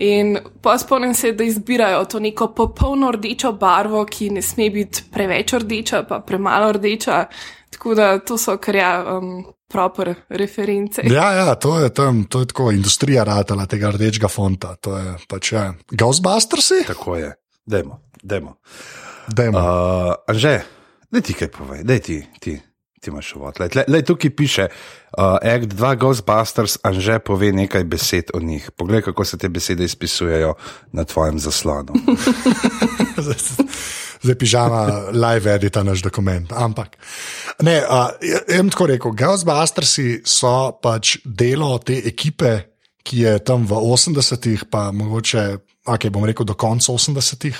[0.04, 5.08] In pa spomnim se, da izbirajo to neko popolno rdečo barvo, ki ne sme biti
[5.12, 7.24] preveč rdeča, pa premalo rdeča.
[7.72, 11.01] Tako da to so kar ja, um, proper reference.
[11.03, 14.75] Ja, ja, to je tam, to je tako industrija ratala tega rdečega fonta.
[14.82, 15.73] To je pač, ja.
[15.91, 16.84] Ghostbustersi?
[16.88, 17.34] Tako je.
[17.65, 18.58] Dajmo, dajmo.
[19.27, 19.60] Dajmo.
[19.60, 20.60] Uh, Anže,
[21.12, 22.58] da ti kaj povej, da ti, ti,
[23.01, 23.62] ti imaš uvod.
[23.62, 28.71] Lej, lej, tukaj piše, uh, Act 2 Ghostbusters, Anže pove nekaj besed o njih.
[28.73, 30.55] Poglej, kako se te besede izpisujejo
[30.91, 31.93] na tvojem zaslonu.
[34.23, 34.82] Zdaj pižama
[35.15, 36.51] live edita naš dokument.
[36.51, 36.97] Ampak,
[37.63, 42.58] ne, uh, jaz tako rekel, Ghostbustersi so pač delo te ekipe,
[43.03, 45.45] ki je tam v 80-ih, pa mogoče,
[45.88, 47.58] ok, bom rekel, do konca 80-ih,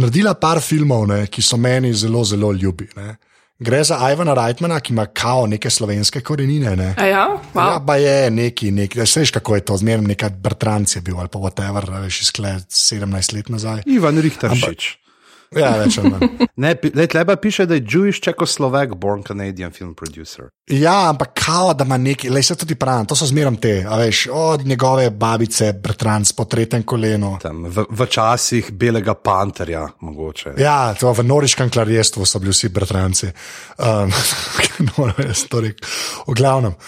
[0.00, 2.88] naredila par filmov, ne, ki so meni zelo, zelo ljubi.
[2.96, 3.16] Ne.
[3.64, 6.76] Gre za Ivana Reitmana, ki ima kao neke slovenske korenine.
[6.76, 6.94] Ne.
[6.98, 7.86] A ja, Ja, wow.
[7.86, 11.38] pa je neki, neki veš, kako je to, zmerno neka Bertranc je bil ali pa
[11.38, 13.82] whatever, veš, izkled 17 let nazaj.
[13.86, 15.03] Ivan Richteršič.
[15.52, 16.30] Ja, več ali manj.
[16.64, 20.46] Ne, lej, tleba piše, da je Jewish Czechoslovak born Canadian film producer.
[20.70, 23.98] Ja, ampak kao, da ima neki, le se tudi pravi, to so zmeram te, a
[23.98, 27.34] veš, od njegove babice, bratranc po tretjem kolenu.
[27.42, 30.54] Tam, v, v časih belega panterja, mogoče.
[30.62, 33.32] Ja, to v noriškem klarjestvu so bili vsi bratranci.
[33.78, 34.14] Um,
[34.88, 35.88] no, jaz to rekel.
[36.28, 36.78] V glavnem.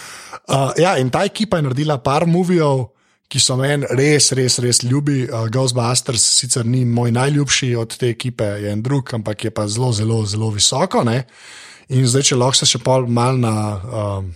[0.47, 2.87] Uh, ja, in ta ekipa je naredila par movijev,
[3.29, 5.25] ki so meni res, res, res ljubi.
[5.27, 9.67] Uh, Ghostbusters sicer ni moj najljubši od te ekipe, je en drug, ampak je pa
[9.69, 11.05] zelo, zelo, zelo visoko.
[11.07, 11.25] Ne?
[11.95, 13.55] In zdaj, če lahko se še pol mal na.
[13.85, 14.35] Um,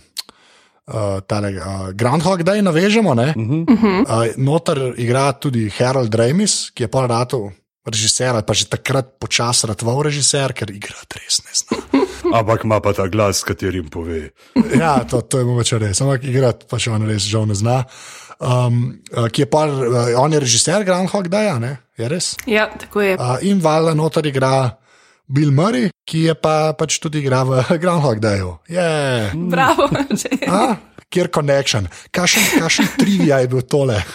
[0.91, 3.13] Uh, tale, uh, Groundhog Day navežemo.
[3.13, 4.01] Uh -huh.
[4.01, 7.51] uh, noter igra tudi Harold Ramis, ki je pa rado
[7.85, 11.77] režiser, ali pa že takrat počasi ratval režiser, ker igra res ne zna.
[12.37, 14.29] Ampak ima pa ta glas, s katerim pove.
[14.77, 17.81] Ja, to, to je mogoče res, ampak igrati pa še on res žal ne zna.
[18.41, 21.77] Um, uh, ki je pa, uh, on je režiser Groundhog Daya, ne?
[22.01, 22.35] je res.
[22.49, 23.17] Ja, tako je.
[23.17, 24.77] Uh, in valjda noter igra
[25.31, 28.57] Bill Murray, ki je pa pač tudi igra v Groundhog Dayu.
[28.71, 29.35] Yeah.
[29.35, 29.87] Bravo.
[30.11, 30.29] že.
[30.49, 30.75] A,
[31.11, 34.01] kjer connection, kakšen, kakšen trivia je bil tole.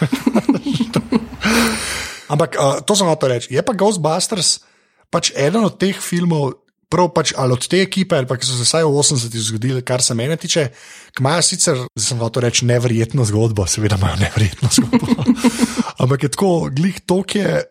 [2.33, 3.53] Ampak uh, to sem hotel reči.
[3.55, 4.59] Je pa Ghostbusters
[5.07, 8.57] pač eden od teh filmov, prav pač ali od te ekipe, ali pa ki so
[8.57, 10.67] se vsaj v 80-ih zgodili, kar se mene tiče,
[11.15, 15.25] ki imajo sicer, zdaj sem hotel reči, neverjetno zgodbo, seveda imajo neverjetno zgodbo.
[16.03, 17.63] Ampak je tako, glih tok je.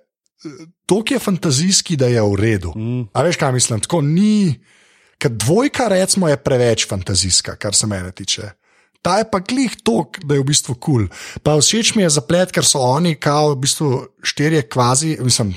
[0.87, 2.71] Tok je fantazijski, da je v redu.
[2.77, 3.09] Mm.
[3.17, 3.81] A veš, kaj mislim?
[3.83, 4.55] Tako ni,
[5.19, 8.53] ker dvojka, recimo, je preveč fantazijska, kar se mene tiče.
[9.03, 11.07] Ta je pa glih tok, da je v bistvu kul.
[11.07, 11.41] Cool.
[11.43, 13.91] Pa všeč mi je zaplet, ker so oni, kao v bistvu
[14.23, 15.55] štirje kvazi, mislim,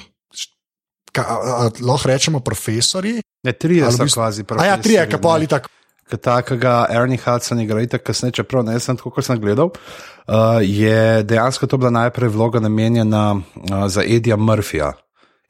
[1.11, 3.19] ka, a, lahko rečemo profesori.
[3.43, 5.69] Ne, trije Ali v so bistvu- kvazi A ja, trije, ki pa ali tako.
[6.09, 11.23] Takega Ernie Hudson igra, tako kasneje, čeprav ne sem tako, kot sem gledal, uh, je
[11.23, 14.93] dejansko to bila najprej vloga namenjena uh, za Edija Murphyja.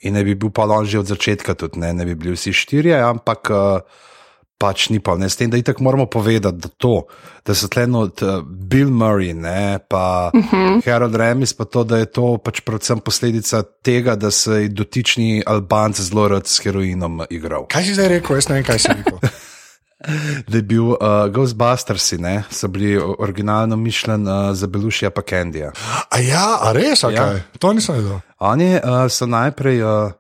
[0.03, 2.51] In ne bi bil pa on že od začetka, tudi ne, ne bi bili vsi
[2.53, 3.79] štirje, ampak uh,
[4.59, 5.15] pač ni pa.
[5.15, 7.07] Ne, s tem, da itak moramo povedati, da to,
[7.47, 10.83] da so tle od uh, Bill Murray, ne, pa uh -huh.
[10.85, 15.43] Harold Remis, pa to, da je to pač predvsem posledica tega, da se je dotični
[15.45, 17.65] Albanc zelo rad s heroinom igral.
[17.67, 18.35] Kaj si zdaj rekel?
[18.35, 19.19] Jaz ne vem, kaj si rekel.
[20.47, 20.97] da je bil uh,
[21.33, 25.71] Ghostbusters, ne, so bili originalno mišljeni uh, za Belušija pa Kendija.
[26.09, 27.17] A ja, a res, a Ja.
[27.17, 27.41] kaj?
[27.59, 28.19] To nisem vedel.
[28.39, 30.11] Oni uh, so najprej uh,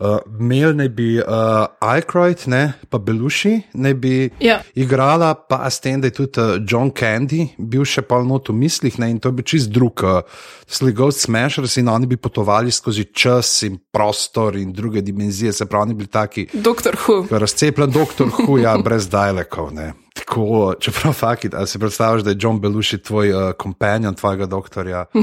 [0.00, 4.60] uh, imeli, naj bi uh, Aykroyd, ne, pa Beluši, naj bi Ja.
[4.74, 8.56] igrala, pa s tem, da je tudi uh, John Candy bil še pol not v
[8.56, 10.22] mislih, ne, in to bi čist drug, uh,
[10.66, 15.66] sli Ghost Smashers in oni bi potovali skozi čas in prostor in druge dimenzije, se
[15.66, 16.48] pravi, oni bili taki.
[16.54, 17.26] Doktor Hu.
[17.30, 19.72] Razcepljen doktor Huja, brez dialekov.
[19.74, 19.92] Ne.
[20.14, 25.04] Tako, čeprav fakit, ali si predstavljaš, da je John Belushi tvoj uh, kompanjon, tvojega doktorja?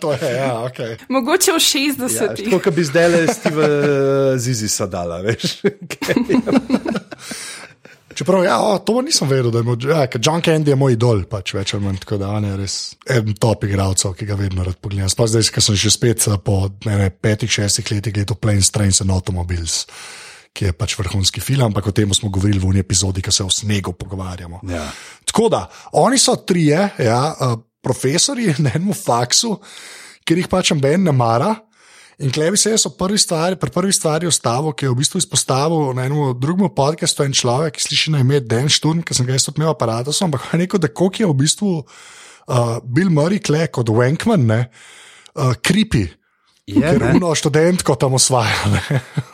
[0.00, 1.08] To je, ja, ok.
[1.08, 2.44] Mogoče v Ja, 60-ih.
[2.44, 5.62] tako, kot bi zdaj le Steve uh, Zizi sadala, veš.
[8.14, 11.24] Čeprav, ja, o, to nisem vedel, da je moj, ja, John Candy je moj idol,
[11.26, 12.76] pač več ali manj, tako da on je res
[13.10, 15.10] en top igralcev, ki ga vedno rad pogledam.
[15.10, 18.70] Sploh zdaj, ker sem že spet eh, po ne, ne, petih, šestih letih gledal Planes,
[18.70, 19.86] Trains and Automobiles,
[20.54, 23.50] ki je pač vrhunski film, ampak o tem smo govorili v epizodi, ki se o
[23.50, 24.62] snegu pogovarjamo.
[24.70, 24.86] Ja.
[25.26, 25.66] Tako da,
[25.98, 29.56] oni so trije, ja, uh, profesori na enem faksu,
[30.24, 31.56] ker jih pač Ben ne mara.
[32.22, 35.90] In klevi se je prvi stvari, pri prvi stvari ostavil, ki je v bistvu izpostavil
[35.98, 39.34] na enem drugem podkastu en človek, ki sliši na ime Dan Šturm, ki sem ga
[39.34, 43.42] jaz tudi imel aparatus, ampak je rekel, da koliko je v bistvu uh, Bill Murray
[43.42, 44.60] kle kot Wankman, ne,
[45.34, 46.06] uh, creepy,
[46.70, 47.18] Je, ker ne?
[47.18, 48.54] uno študentko tam osvaja.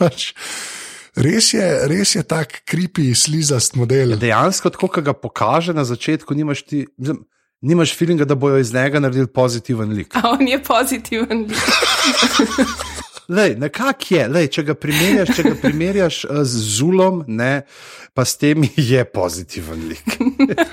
[1.17, 4.15] Res je, res je tak creepy, slizast model.
[4.21, 6.87] Dejansko, tako kot ga pokaže na začetku, nimaš ti.
[6.97, 7.25] mislim,
[7.61, 10.17] Nimaš feelinga, da bojo iz njega naredili pozitiven lik.
[10.17, 11.45] A on je pozitiven.
[13.31, 17.63] Lej, nekak je, lej, če ga primerjaš, če ga primerjaš uh, z Zulom, ne,
[18.11, 20.09] pa s tem je pozitiven lik.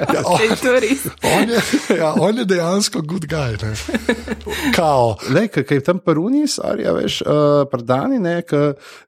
[0.07, 0.39] Ja, on,
[1.21, 1.59] on, je,
[1.97, 3.57] ja, on je dejansko good guy.
[3.61, 3.73] Ne.
[4.75, 5.17] Kao.
[5.29, 8.61] Lej, kaj je tam paruni, sarja, veš, uh, predani, ne, ki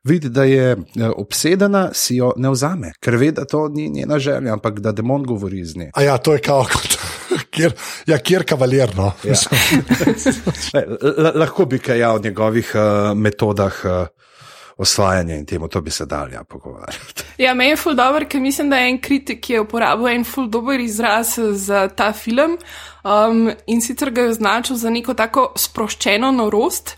[0.05, 4.19] vidi, da je uh, obsedena, si jo ne vzame, ker ve, da to ni njena
[4.19, 5.89] želja, ampak da demon govori z njo.
[5.93, 6.99] A ja, to je kao kot.
[7.53, 7.75] Kjer,
[8.07, 9.11] ja, kjer kavalir, no.
[9.23, 9.35] Ja.
[11.41, 14.07] Lahko bi kaj ja o njegovih uh, metodah uh,
[14.79, 17.23] osvajanja in temu, to bi se dal ja pogovarjati.
[17.37, 20.23] Ja, meni je ful dobro, ker mislim, da je en kritik, ki je uporabil en
[20.23, 22.57] ful dober izraz za ta film
[23.03, 26.95] um, in sicer ga je označil za neko tako sproščeno norost.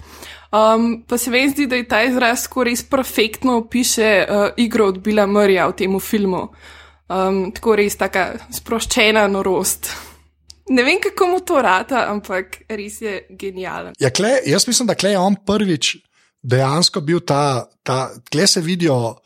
[0.52, 4.88] Um, pa se mi zdi, da je ta izraz tako res perfektno opiše uh, igro
[4.92, 6.50] od Bila Murja v tem filmu.
[7.10, 9.90] Um, tako res taka sproščena norost.
[10.72, 13.96] Ne vem, kako mu to rata, ampak res je genijalen.
[14.00, 15.98] Ja, kle, jaz mislim, da kle je on prvič
[16.42, 19.18] dejansko bil ta, ta kle se vidijo.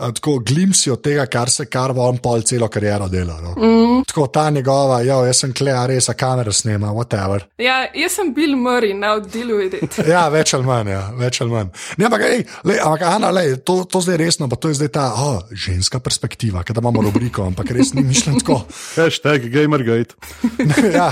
[0.00, 3.36] Tako glimpsi od tega, kar se kar on pol celo kariero dela.
[3.40, 3.54] No.
[3.56, 4.04] Mm.
[4.08, 7.44] Tako ta njegova, jo, jaz sem klej, a res, a kamera snema, whatever.
[7.60, 9.98] Ja, jaz sem Bill Murray, now deal with it.
[10.10, 11.68] Ja, več ali manj, ja, več ali manj.
[12.00, 14.92] Ne, ampak, ej, lej, ampak Ana, lej, to, to zdaj resno, pa to je zdaj
[14.96, 18.62] ta oh, ženska perspektiva, ker imamo rubriko, ampak res ni mišljen tako.
[18.96, 20.16] Hashtag Gamergate.
[20.96, 21.10] ja.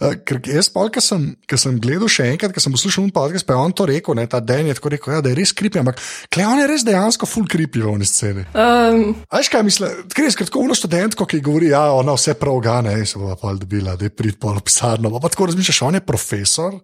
[0.00, 3.12] Uh, Ker jaz, pol, ki sem, ki sem gledal še enkrat, ki sem poslušal un
[3.14, 5.38] podcast, pa je on to rekel, ne, ta Dan je tako rekel, ja, da je
[5.38, 6.00] res kripi, ampak
[6.32, 8.46] klej on je res dejansko full kripi v oni sceni.
[8.52, 12.60] Um, A Veš kaj misli, res kot uno študentko, ki govori, ja, ona vse prav
[12.64, 15.12] gane, se bo pa dobila, da je prid pol pisarno.
[15.16, 16.76] Pa, pa tako razmišljaš, on je profesor,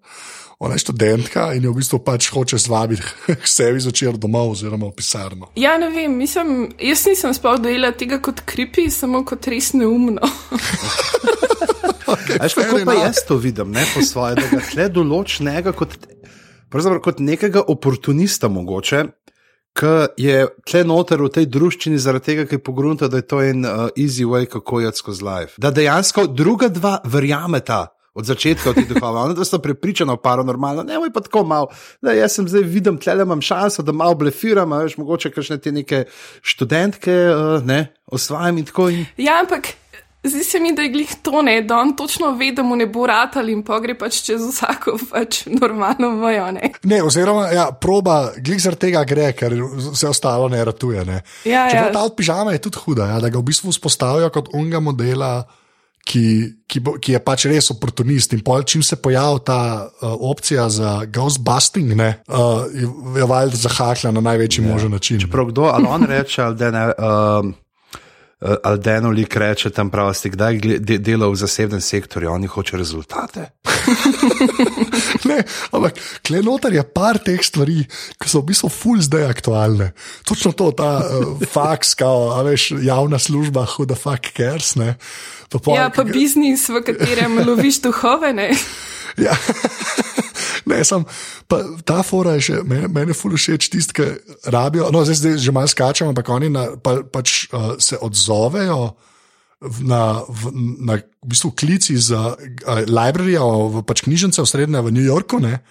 [0.63, 4.93] ona je študentka in jo v bistvu pač hoče zvabiti k sebi zvečer domov oziroma
[4.93, 5.51] v pisarno.
[5.59, 10.23] ja, ne vem, mislim, jaz nisem sploh dojela tega kot kripi, samo kot res neumno.
[12.13, 15.97] Okay, Veš, kako pa jaz to vidim, ne po svoje, da ga tle določnega kot,
[17.05, 19.07] kot nekega oportunista mogoče.
[19.73, 23.41] Ki je tle noter v tej družščini, zaradi tega, ker je pogrunta, da je to
[23.41, 25.57] en uh, easy way, kako je skozi life.
[25.57, 30.21] Da dejansko druga dva verjameta od začetka v te duhove, ona da sta prepričana v
[30.21, 31.71] paranormalno, ne moj pa tako malo,
[32.05, 35.57] da jaz sem zdaj vidim, tle imam šanso, da malo blefiram, a veš, mogoče kakšne
[35.65, 36.05] te neke
[36.45, 38.91] študentke, uh, ne, osvajam in tako.
[38.93, 39.07] In...
[39.17, 39.73] Ja, ampak
[40.25, 42.87] zdi se mi, da je glih to ne, da on točno ve, da mu ne
[42.87, 46.51] bo ratal in pa gre pač čez vsako pač normalno vajo.
[46.53, 46.73] Ne?
[46.83, 49.57] Ne, oziroma, ja, proba, glej zaradi tega gre, ker
[49.91, 51.05] vse ostalo ne ratuje.
[51.09, 51.23] Ne.
[51.45, 51.97] Ja, Čeprav ja.
[51.97, 55.35] ta od pižama je tudi huda, ja, da ga v bistvu vzpostavijo kot unga modela.
[56.03, 56.19] Ki,
[56.67, 58.33] ki, bo, ki je pač res oportunist.
[58.35, 64.11] In pol, čim se pojavi ta uh, opcija za ghostbusting, ne, uh, je, valjda zahahla
[64.11, 64.73] na največji ja.
[64.73, 65.23] možen način.
[65.31, 66.83] Prav kdo, ali on reče, ali da ne.
[66.99, 67.55] Um,
[68.43, 72.47] Ali Deno lik reče tam prav, ste kdaj gle- de, delal v zasebnem sektorju, oni
[72.47, 73.51] hoče rezultate.
[75.25, 77.85] Ne, ampak klenotar je par teh stvari,
[78.19, 79.93] ki so v bistvu ful zdaj aktualne.
[80.27, 84.75] Točno to, ta uh, faks, kao, a veš, javna služba, who the fuck cares.
[84.75, 84.97] Ne.
[85.51, 88.33] Pa pol, Ja, pa biznis, v katerem loviš duhove.
[88.35, 88.51] Ne?
[89.21, 89.37] Ja.
[90.63, 91.03] Ne, sem,
[91.51, 94.05] pa, ta fora je še, meni, meni ful všeč tisti, ki
[94.55, 94.93] rabijo.
[94.95, 98.95] No, zdaj, zdaj že malo skačem, ampak oni na, pa, pač, uh, se odzovejo
[99.83, 100.53] na, v,
[100.87, 102.35] na v bistvu klic iz uh,
[102.87, 105.63] librarija, v pač knjižnice v srednje v New Yorku ne,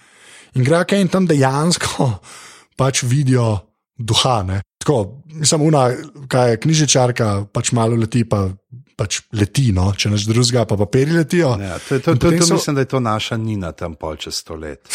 [0.56, 2.20] in grejo kaj in tam dejansko
[2.80, 3.64] pač vidijo
[3.96, 4.42] duha.
[4.44, 4.60] Ne.
[4.82, 5.88] Tako, mislim, una,
[6.28, 8.50] kaj je knjižničarka, pač malo leti, pa
[8.96, 11.54] pač leti, no, če naš drugega, pa papiri letijo.
[11.60, 14.42] Ja, to, to, to, to so- mislim, da je to naša Nina tam pol čez
[14.42, 14.88] sto let.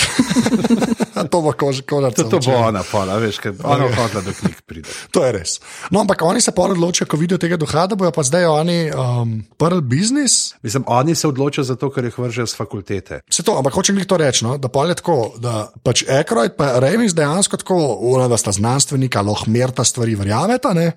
[1.32, 2.24] to bo kož, kožarca.
[2.24, 3.98] To, to bo ona, pola, veš, ker ona okay.
[3.98, 4.96] hodila do knjig pride.
[5.16, 5.58] To je res.
[5.92, 8.78] No, ampak oni se pa odločijo, ko vidijo tega duha, da bojo pa zdaj oni
[8.92, 10.56] um, prvi biznis.
[10.62, 13.22] Mislim, oni se odločijo zato, ker jih vržejo z fakultete.
[13.30, 14.58] Se to, ampak hočem jih to reči, no?
[14.62, 17.80] da pa je tako, da pač Ekroid in Remis dejansko tako,
[18.12, 20.74] ura, da sta znanstvenika, lahko merta stvari, verjameta.
[20.78, 20.92] Ne?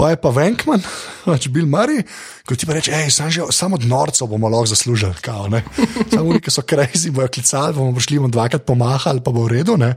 [0.00, 0.80] Pa je pa Venkman,
[1.28, 2.00] pač Bill Murray,
[2.48, 5.12] ko ti pa reče, hej, sam že, samo od norcev bomo lahko zaslužili.
[5.20, 5.60] Kao, ne.
[6.12, 9.60] samo oni, ki so krajzi, bojo klicali, bomo prišli, bomo dvakrat pomahali, pa bo v
[9.60, 9.76] redu.
[9.76, 9.92] Ne.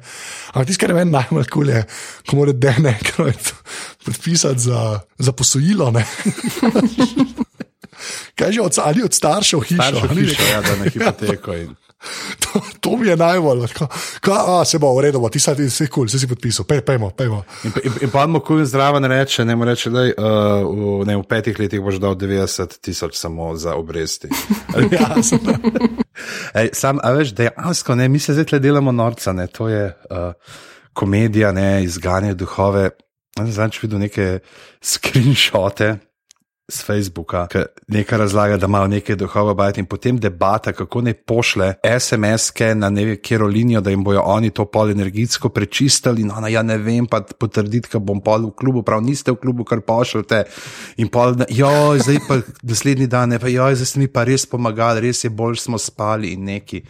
[0.51, 1.85] Ampak tisto, kar je meni najbolj kul, je,
[2.27, 3.53] ko mora Dan Ekroid
[4.03, 5.87] podpisati za, za posojilo.
[5.95, 6.03] ne.
[8.35, 9.87] Kaj že od, ali od staršev hišo?
[9.87, 11.55] Staršo ali hišo, ja, da na hipoteko.
[11.55, 11.75] In...
[12.39, 13.87] To, to mi je najbolj, tako,
[14.21, 16.81] ka, a, se bo v redu, bo, ti si vse kul, se si podpisal, Pej,
[16.85, 17.43] pejmo, pejmo.
[17.63, 20.11] In, in, in pa mu kuj zraven reče, ne mu reče, da uh,
[20.67, 24.31] v, ne, v petih letih boš dal 90 tisoč samo za obresti.
[24.93, 25.13] Ja,
[26.59, 29.85] Ej, sam, a veš, dejansko, ne, mi se zdaj tle delamo norca, ne, to je
[29.89, 30.33] uh,
[30.93, 32.89] komedija, ne, izganje duhove.
[33.39, 34.27] Zdaj, če videl neke
[34.83, 35.95] screenshote.
[36.73, 37.59] Z Facebooka, ki
[37.93, 42.89] nekaj razlaga, da imajo nekaj duhov, bajti in potem debata, kako ne pošle SMS-ke na
[42.89, 46.25] ne vem, kjer linijo, da jim bojo oni to pol energijsko prečistili.
[46.25, 49.67] No, ja, ne vem, pa potrditi, da bom pol v klubu, prav niste v klubu,
[49.69, 50.43] kar pošljete.
[50.97, 51.69] In pol, jo,
[52.01, 55.29] zdaj pa naslednji dan, ne, pa jo, zdaj ste mi pa res pomagali, res je
[55.29, 56.81] bolj smo spali in neki.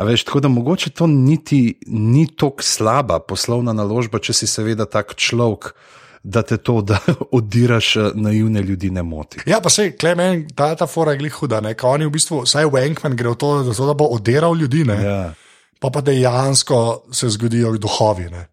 [0.00, 4.88] A veš, tako da mogoče to niti ni tako slaba poslovna naložba, če si seveda
[4.90, 5.74] tak človek,
[6.22, 6.98] da te to, da
[7.38, 9.40] odiraš eh, naivne ljudi, ne moti.
[9.46, 12.44] ja, pa se, klemen, ta, ta fora je glih huda, ne, ka oni v bistvu,
[12.46, 15.34] saj Venkman gre v to, da, to, da bo odiral ljudi, ne, Ja.
[15.80, 18.46] pa pa dejansko se zgodijo duhovi, ne,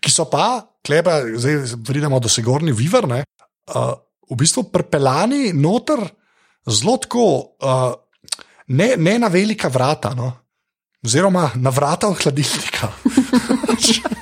[0.00, 3.24] ki so pa, kleba, zdaj pridemo do Sigorni Viver, ne,
[3.74, 3.90] uh,
[4.30, 5.98] v bistvu prepelani noter
[6.70, 7.24] zelo tako,
[7.58, 7.90] uh,
[8.68, 10.30] ne, ne na velika vrata, no,
[11.04, 12.92] oziroma na vrata hladilnika.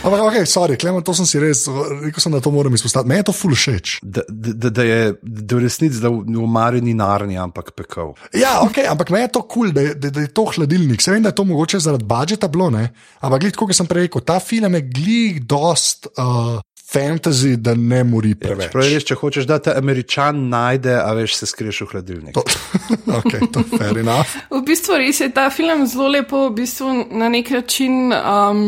[0.00, 1.66] Ampak, ok, sorry, Klemen, to sem si res,
[2.00, 3.10] rekel sem, da to moram izpostaviti.
[3.10, 3.98] Meni je to ful všeč.
[4.00, 8.14] Da, da, da je do resnic, da v, v Mari ni narni, ampak pekel.
[8.32, 11.04] Ja, ok, ampak meni je to kul, cool, da, da, da je to hladilnik.
[11.04, 12.86] Se vem, da je to mogoče zaradi budžeta bilo, ne?
[13.20, 16.08] ampak gled, kot sem prej rekel, ta film je glih dost.
[16.16, 16.56] Uh,
[16.90, 18.72] Fantasy, da ne mori preveč.
[18.72, 22.34] Ja, res, če hočeš, da te američan najde, a veš, se skriješ v hladilnik.
[22.34, 22.42] To,
[23.20, 24.32] okay, to je fair enough.
[24.50, 28.10] v bistvu res je ta film zelo lepo, v bistvu na nek način.
[28.10, 28.64] Um,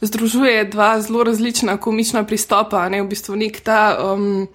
[0.00, 2.88] združuje dva zelo različna komična pristopa.
[2.88, 3.02] Ne?
[3.02, 4.48] V bistvu nek ta, um,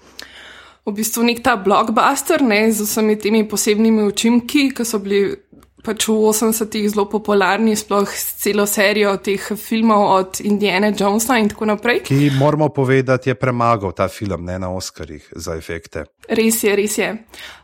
[0.86, 2.72] v bistvu nek ta blockbuster ne?
[2.72, 5.36] z vsemi temi posebnimi učinki, ki so bili
[5.84, 11.50] pač v 80-ih zelo popularni, sploh s celo serijo teh filmov od Indiana Jonesa in
[11.50, 12.04] tako naprej.
[12.08, 16.06] Ki moramo povedati, je premagal ta film ne na Oscarjih za efekte.
[16.30, 17.10] Res je, res je.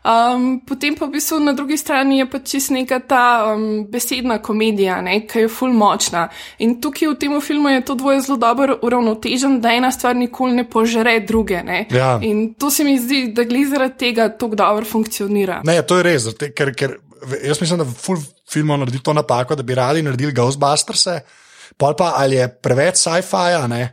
[0.04, 4.38] Um, potem pa v bistvu na drugi strani je pač čist neka ta um, besedna
[4.42, 6.26] komedija, ne, ki je full močna.
[6.58, 10.58] In tukaj v tem filmu je to dvoje zelo dobro uravnotežen, da ena stvar nikoli
[10.58, 11.62] ne požere druge.
[11.62, 11.86] Ne.
[11.90, 12.18] Ja.
[12.22, 15.62] In to se mi zdi, da glede zaradi tega tako dobro funkcionira.
[15.64, 16.74] Ne, to je res, ker.
[16.74, 16.98] ker
[17.42, 18.18] jaz mislim, da ful
[18.50, 21.06] filmov naredi to napako, da bi radi naredili Ghostbusters,
[21.76, 23.88] pol pa ali je preveč sci-fi,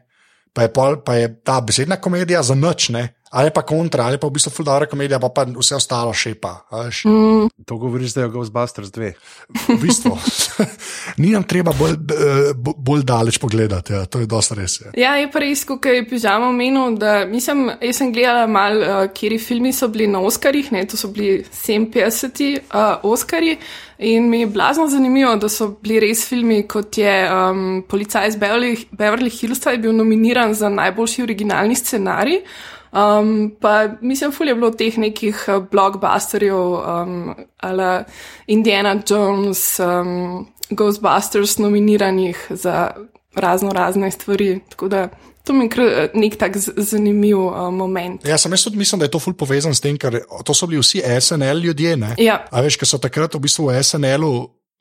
[0.53, 3.09] pa je, pol, pa je ta besedna komedija za noč, ne.
[3.35, 6.53] Ali pa kontra, ali pa v bistvu fuldara komedija, pa, pa vse ostalo šepa.
[7.03, 7.49] Mm.
[7.67, 9.11] To govoriš, da je Ghostbusters 2.
[9.67, 10.13] V bistvu.
[11.21, 11.97] Ni nam treba bolj,
[12.55, 14.05] bolj daleč pogledati, ja.
[14.05, 14.77] to je dosta res.
[14.79, 14.93] Je.
[15.01, 19.01] Ja, je pa res, kot je pižamo omenil, da mislim, jaz sem gledala mal, uh,
[19.11, 23.57] kjeri filmi so bili na Oskarjih, ne, to so bili 57 uh, Oskarji.
[23.97, 28.35] In mi je blazno zanimivo, da so bili res filmi, kot je um, Policaj iz
[28.39, 32.41] Beverly, Beverly Hills, ki je bil nominiran za najboljši originalni scenarij.
[32.95, 38.03] Um, pa mislim, fulje je bilo teh nekih uh, blockbusterjev, um, ali
[38.47, 42.91] Indiana Jones, um, Ghostbusters, nominiranih za
[43.35, 44.59] razno razne stvari.
[44.69, 45.09] Tako da
[45.43, 48.25] to mi je nek tak zanimiv uh, moment.
[48.25, 50.67] Ja, sem jaz tudi mislim, da je to fulj povezan s tem, ker to so
[50.67, 51.97] bili vsi SNL ljudje.
[52.17, 52.45] Ja.
[52.51, 54.31] A veš, ker so takrat v bistvu v SNL-u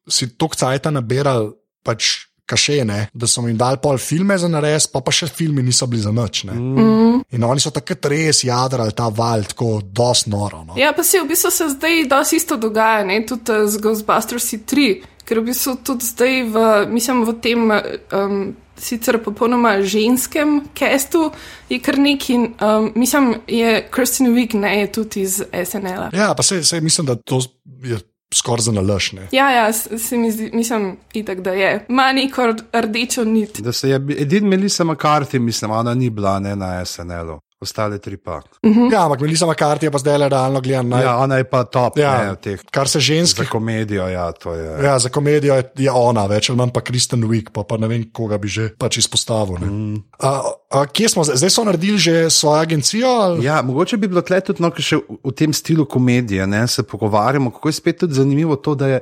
[0.08, 1.50] si tok cajta nabirali
[1.84, 5.86] pač kašene, da so jim dali pol filme za nares, pa pa še filmi niso
[5.86, 6.44] bili za noč.
[6.44, 7.22] Mm.
[7.32, 10.64] In oni so takrat res jadrali ta val, tako dosti noro.
[10.66, 10.76] No.
[10.78, 13.22] Ja, pa se v bistvu se zdaj dosti isto dogaja, ne?
[13.26, 14.90] tudi uh, z Ghostbusters 3,
[15.24, 17.72] ker v bistvu tudi zdaj v, mislim, v tem.
[18.12, 21.28] Um, Sicer popolnoma ženskem kestu
[21.70, 26.10] je kar neki, um, mislim, je Kirsten Wiig, ne, je tudi iz SNL.
[26.10, 26.16] -a.
[26.16, 27.38] Ja, pa se, se mislim, da to
[27.86, 28.00] je
[28.34, 29.28] skoraj za nalašne.
[29.32, 31.86] Ja, ja, se mi zdi, mislim, itak, da je.
[31.88, 33.60] Ma neko rdečo nit.
[33.60, 37.43] Da se je edin Melissa McCarthy, mislim, ona ni bila ne na SNL-u.
[37.64, 38.42] Ostale tri pa.
[38.62, 38.92] Uh -huh.
[38.92, 40.96] Ja, ampak Melissa McCarthy je pa zdaj le realno gledano.
[40.96, 41.04] Naj...
[41.04, 41.98] Ja, ona je pa top.
[41.98, 43.44] Ja, ne, teh, kar se ženskih.
[43.44, 44.84] Za komedijo, ja, to je.
[44.84, 47.88] Ja, za komedijo je, je ona, več ali manj pa Kristen Wiig, pa, pa ne
[47.88, 49.56] vem, koga bi že pač izpostavil.
[49.58, 50.02] Mm.
[50.20, 51.36] A, a, kje smo zdaj?
[51.36, 53.08] Zdaj so naredili že svojo agencijo?
[53.08, 53.44] Ali?
[53.44, 56.82] Ja, mogoče bi bilo tle tudi no, še v, v tem stilu komedije, ne, se
[56.82, 59.00] pogovarjamo, kako je spet tudi zanimivo to, da je.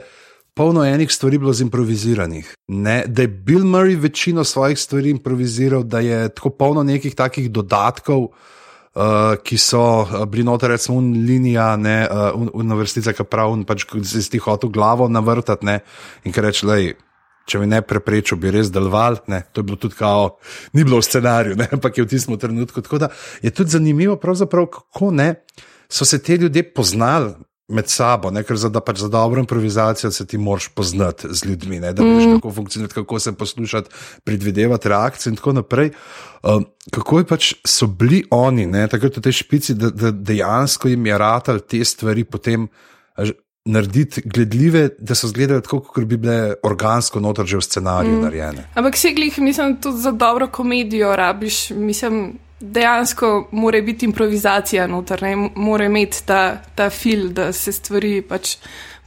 [0.55, 2.55] Polno enih stvari bilo zimproviziranih.
[2.69, 7.51] Ne, da je Bill Murray večino svojih stvari improviziral, da je tako polno nekih takih
[7.51, 9.03] dodatkov, uh,
[9.45, 14.39] ki so uh, bili noter, recimo, linija, ne, uh, univerzitete, ki pravi, pač, si ti
[14.39, 15.79] hotel glavo navrtati ne,
[16.25, 16.93] in ker reče, lej.
[17.49, 19.17] Če mi ne preprečil, bi res deloval.
[19.27, 20.37] To je bilo tudi kao,
[20.79, 21.67] ni bilo v scenariju, ne?
[21.75, 22.85] ampak je v tistem trenutku.
[22.85, 23.09] Tako da
[23.43, 25.35] je tudi zanimivo, kako ne,
[25.89, 27.33] so se ti ljudje poznali
[27.73, 28.45] med sabo, ne?
[28.47, 31.93] ker za, da pač za dobro improvizacijo se ti moraš poznati z ljudmi, ne?
[31.93, 32.35] da veš, mm.
[32.37, 33.91] kako funkcionira, kako se poslušati,
[34.25, 35.93] predvidevati reakcije in tako naprej.
[36.43, 38.87] Um, kako je pač so bili oni, ne?
[38.89, 42.69] takrat v tej špici, da, da dejansko jim je ratal te stvari potem
[43.65, 48.23] narediti gledljive, da so izgledale tako, kot bi bile organsko noter že v scenariju mm.
[48.23, 48.65] narejene.
[48.75, 52.39] Ampak vse glih, mislim, tudi za dobro komedijo rabiš, mislim.
[52.63, 58.57] Dejansko mora biti improvizacija noter, ne more imeti ta, ta fil, da se stvari pač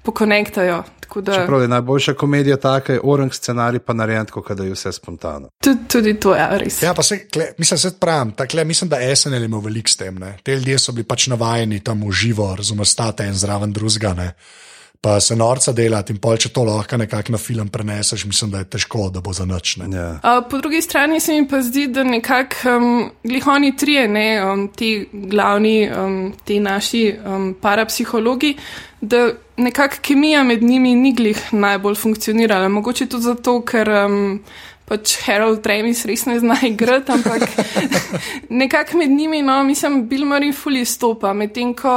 [0.03, 0.83] pokonektajo.
[1.15, 1.33] Da...
[1.33, 5.49] Čeprav je najboljša komedija taka, je orang scenarij pa narejen tako, da je vse spontano.
[5.63, 6.81] Tudi, tudi to je ja, res.
[6.83, 10.15] Ja, pa se, kle, mislim, se pravim, takle, mislim, da SNL imel veliko s tem.
[10.19, 10.37] Ne.
[10.43, 14.13] Te ljudje so bili pač navajeni tam v živo, razumete, stati en zraven drugega
[15.05, 18.63] pa se norca delati in pol, če to lahko nekako na film preneseš, mislim, da
[18.63, 19.75] je težko, da bo za noč.
[19.77, 20.07] Ja.
[20.17, 22.87] Uh, po drugi strani se mi pa zdi, da nekako um,
[23.21, 28.55] glihoni trije, ne, um, ti glavni, um, ti naši um, parapsihologi,
[29.01, 29.27] da
[29.61, 32.69] nekako kemija med njimi ni glih najbolj funkcionirala.
[32.69, 33.97] Mogoče tudi zato, ker.
[34.05, 34.39] Um,
[34.85, 37.47] Pač Harold Travis res ne zna igrati, ampak
[38.61, 41.95] nekako med njimi, no, mislim, Bill Murray fully stopa, medtem ko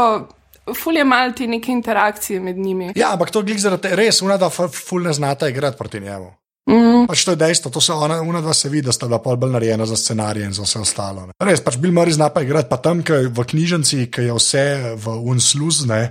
[0.74, 2.92] fulje malti neke interakcije med njimi.
[2.96, 6.32] Ja, ampak to je zaradi res, una da fulje znata igrati proti njemu.
[6.68, 7.06] Mm.
[7.08, 9.38] Pač to je dejstvo, to se ona, ona dva se vidi, da sta bila pol
[9.40, 11.26] bolj narejena za scenarije in za vse ostalo.
[11.26, 11.32] Ne.
[11.40, 14.34] Res, pač Bill Murray zna pa igrati, pa tam, ki je v knjižnici, ki je
[14.36, 14.64] vse
[15.00, 16.02] v unsluzne,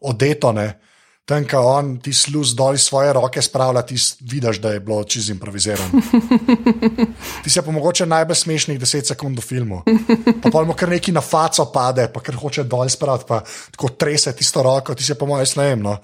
[0.00, 0.66] odetone.
[1.22, 3.94] Tam, ko on ti sluz dol iz svoje roke spravlja, ti
[4.26, 6.02] vidiš, da je bilo čez improvizirano.
[7.44, 9.82] ti se pa mogoče najbolj smešnih 10 sekund v filmu.
[10.42, 13.94] Pa pa mu kar neki na faco pade, pa kar hoče dol spraviti, pa tako
[13.94, 15.98] trese tisto roko, ti se pa moje snajemno.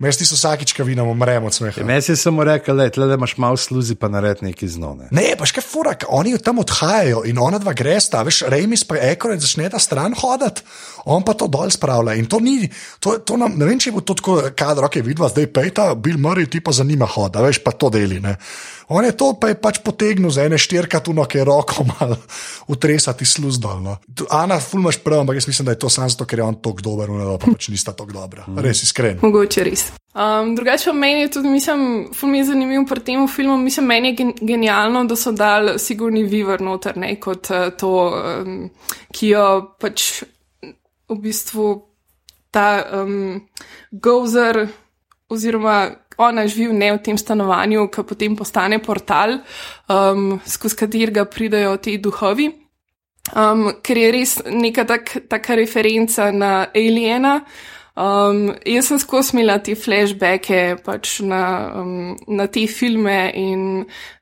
[0.00, 1.82] Mes ti so vsakič, ko vidimo, umremo od smeha.
[1.84, 5.10] Mes je samo rekel, le, tle imaš malo sluzi, pa nared neki znone.
[5.12, 9.36] Ne, pa še furak, oni tam odhajajo in ona dva gresta, veš, Remis pa ekore
[9.36, 10.64] začne ta stran hoditi,
[11.06, 12.16] on pa to dol spravlja.
[12.20, 12.68] In to ni,
[13.00, 15.94] to, to nam, ne vem, če bo to tako, kadro, ki je vidva, zdaj pejta,
[15.94, 18.20] Bill Murray ti pa zanima hoda, veš, pa to deli.
[18.20, 18.36] Ne.
[18.90, 21.86] On je to pa je pač potegnil za ene štirka, tu no, ki je roko
[21.94, 22.18] malo
[22.68, 23.78] utresati sluz dol.
[23.84, 23.96] No.
[24.34, 26.58] Ana, ful imaš prav, ampak jaz mislim, da je to samo zato, ker je on
[26.58, 28.46] tako dober, no, pa pač nista tako dobra.
[28.58, 29.22] Res iskren.
[29.22, 29.90] Mogoče res.
[30.10, 33.56] Um, drugače pa meni je tudi, mislim, ful mi je zanimiv pri tem filmu.
[33.62, 37.94] Mislim, meni je gen genialno, da so dali sigurni viver noter, ne kot uh, to,
[38.42, 38.64] um,
[39.14, 39.46] ki jo
[39.78, 40.24] pač
[41.10, 41.66] v bistvu
[42.50, 43.40] ta um,
[43.92, 44.66] gozer
[45.30, 45.90] oziroma
[46.20, 49.38] ona živi ne v tem stanovanju, ki potem postane portal,
[49.88, 52.50] um, skozi katerega pridajo ti duhovi.
[53.30, 57.40] Um, ker je res neka tak, taka referenca na Aliena.
[58.00, 61.40] Um, jaz sem skozi imela te flashbacke pač na,
[61.82, 63.64] um, na te filme in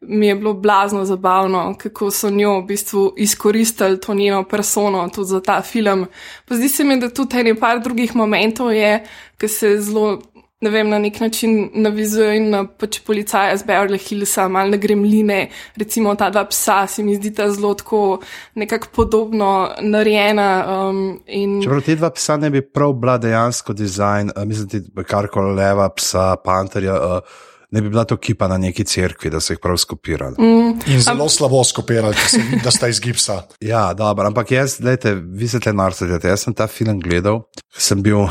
[0.00, 5.30] mi je bilo blazno zabavno, kako so njo v bistvu izkoristili to njeno persono tudi
[5.30, 6.06] za ta film.
[6.48, 9.04] Pa zdi se mi, da tudi ene par drugih momentov je,
[9.38, 10.18] ki se zelo
[10.61, 14.76] ne vem, na nek način navizuje in na pač policaja z Beverly Hillsa, malo na
[14.76, 15.48] gremline,
[15.78, 18.20] recimo ta dva psa, se mi zdi ta zelo tako
[18.54, 20.48] nekako podobno narejena.
[20.88, 21.61] Um, in...
[21.62, 25.54] Čeprav ti dva psa ne bi prav bila dejansko dizajn, uh, mislim, da kar koli
[25.54, 26.98] leva, psa, panterja.
[26.98, 30.40] Uh, Ne bi bila to kipa na neki cerkvi, da so jih prav skopirali.
[30.40, 30.78] Mm.
[30.88, 31.28] In zelo Am...
[31.28, 32.16] slabo skopirali,
[32.64, 33.42] da sta iz gipsa.
[33.72, 36.32] ja, dobro, ampak jaz, gledajte, vi ste te narcete.
[36.32, 37.42] Jaz sem ta film gledal,
[37.76, 38.24] sem bil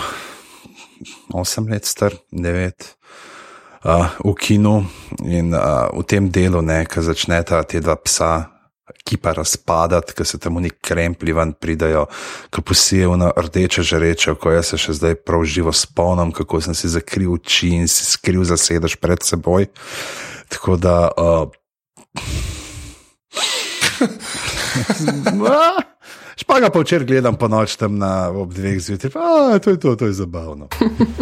[1.33, 2.95] 8 let star, 9,
[3.85, 4.85] uh, v kinu
[5.23, 8.53] in uh, v tem delu, ki začneta te dva psa.
[9.07, 12.05] Ki pa razpadati, ki se tam neki krempli ven pridajo,
[12.51, 16.75] ki posijo na rdeče žreče, ko jaz se še zdaj prav živo spomnim, kako sem
[16.75, 19.67] si zakril oči in si skril zasedaš pred seboj.
[20.51, 21.11] Tako da.
[21.15, 21.51] Uh...
[26.37, 29.95] Špaga pa včeraj gledam po noč tam na ob dveh zjutraj, pa to je to,
[29.95, 30.69] to je zabavno.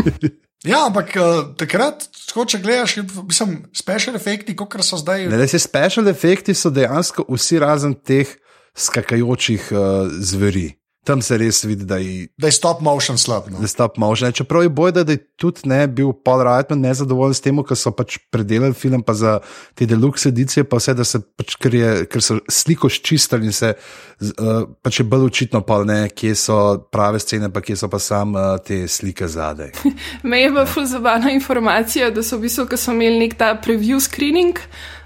[0.72, 2.07] ja, ampak uh, takrat,
[2.47, 5.30] če gledaš, mislim, special efekti, kot so zdaj.
[5.32, 8.36] Ne, ne, se special efekti so dejansko vsi razen teh
[8.76, 10.74] skakajočih uh, zveri
[11.06, 13.49] tam se res vidi, da je, da je stop motion slab.
[13.51, 13.60] No.
[13.62, 14.32] Da je stop motion.
[14.34, 17.93] Čeprav je boj, da je tudi ne bil Paul Reitman nezadovoljen s tem, ker so
[17.93, 19.38] pač predelali film za
[19.78, 23.56] te deluxe edicije, pa vse, da se pač, ker, je, ker so sliko ščistili in
[23.56, 26.60] se uh, pač je bolj očitno, pa ne, kje so
[26.91, 29.76] prave scene, pa kje so pa sam uh, te slike zadaj.
[30.30, 33.53] Me je pa ful zabavna informacija, da so v bistvu, ko so imeli nek ta
[33.62, 34.58] preview screening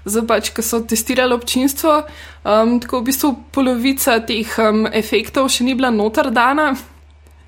[0.04, 2.02] zdaj pač, ki so testirali občinstvo.
[2.44, 6.72] Um, tako v bistvu polovica teh um, efektov še ni bila notar dana.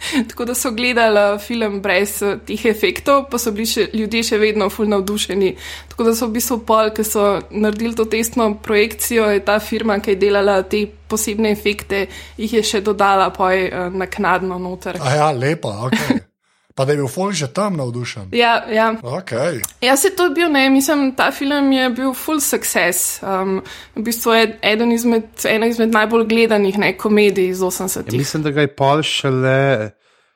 [0.29, 4.39] Tako da so gledali film brez uh, teh efektov, pa so bili še, ljudje še
[4.43, 5.53] vedno fulno navdušeni.
[5.93, 10.01] Tako da so v bistvu pol, ki so naredili to testno projekcijo, je ta firma,
[10.03, 12.09] ki je delala te posebne efekte,
[12.41, 14.99] jih je še dodala poj uh, naknadno noter.
[14.99, 16.29] Ja, lepa, ok.
[16.75, 18.29] Pa da je bil Folj že tam navdušen.
[18.33, 18.95] Ja, ja.
[19.03, 19.63] Okay.
[19.81, 23.23] ja, se to je bil, ne, mislim, ta film je bil full success.
[23.23, 23.63] Um,
[23.97, 28.13] v bistvu je eden izmed, ena izmed najbolj gledanih ne, komedij iz 80-ih.
[28.13, 29.91] Ja, mislim, da ga je pol šele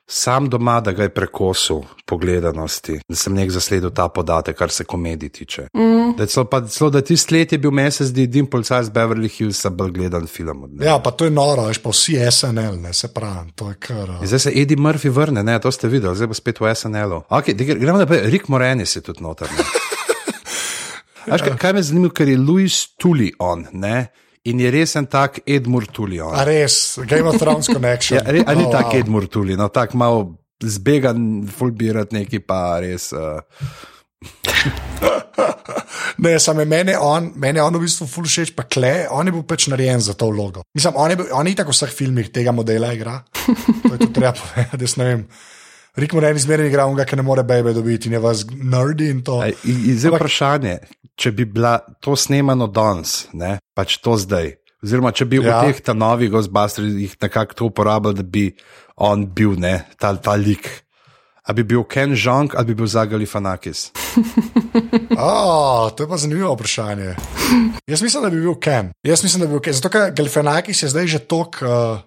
[0.07, 4.71] sam doma, da ga je prekosil po gledanosti, da sem nek zasledil ta podatek, kar
[4.71, 5.67] se komedij tiče.
[5.73, 6.15] Mm.
[6.17, 8.89] Da, celo, pa, celo, da tisti let je bil mesec, da je Dim Policaj z
[8.95, 10.63] Beverly Hills bolj gledan film.
[10.81, 14.15] Ja, pa to je noro, veš pa vsi SNL, ne se pravi, to je kar.
[14.21, 17.21] In zdaj se Eddie Murphy vrne, ne, to ste videli, zdaj bo spet v SNL-u.
[17.29, 19.51] Okay, gremo naprej, Rick Moranis je tudi noter.
[21.27, 24.07] Veš, kaj, kaj me zanima, ker je Louis Tully on, ne?
[24.47, 25.91] In je res en tak Edmund.
[26.31, 28.19] A res, Game of Thrones Connection.
[28.19, 28.99] ja, re, ali oh, tak wow.
[28.99, 30.21] Edmund Tulion, no, tako malo
[30.63, 33.11] zbegan, fulbirat neki pa res.
[33.11, 33.43] Uh...
[36.23, 39.27] ne, samo meni je on, meni je on v bistvu ful všeč, pa kle, on
[39.27, 40.63] je bil pač narejen za to vlogo.
[40.77, 43.19] Mislim, on je, bil, on je tako v vseh filmih tega modela igra.
[43.83, 45.27] To je to treba povedati, jaz ne vem.
[45.97, 49.23] Rik mora en izmeren igra, unga, ki ne more bebe dobiti, ne vas nerdi in
[49.25, 49.39] to.
[49.65, 50.75] Zdaj vprašanje,
[51.17, 54.53] če bi bila to snemano danes, ne, pač to zdaj.
[54.85, 55.63] Oziroma, če bi ja.
[55.65, 58.51] v teh novih Ghostbusterjih nekako to uporabljal, da bi
[59.01, 60.69] on bil ne, ta, ta lik.
[61.47, 63.89] Ali bi bil Ken Jong ali bi bil Zagali Fanakis?
[65.17, 67.15] Oh, to je pa zanimivo vprašanje.
[67.89, 68.91] Jaz mislim, da bi bil Ken.
[69.03, 69.73] Jaz mislim, da bi bil Ken.
[69.73, 72.03] Zato, ker Galfenakis je zdaj že tako uh,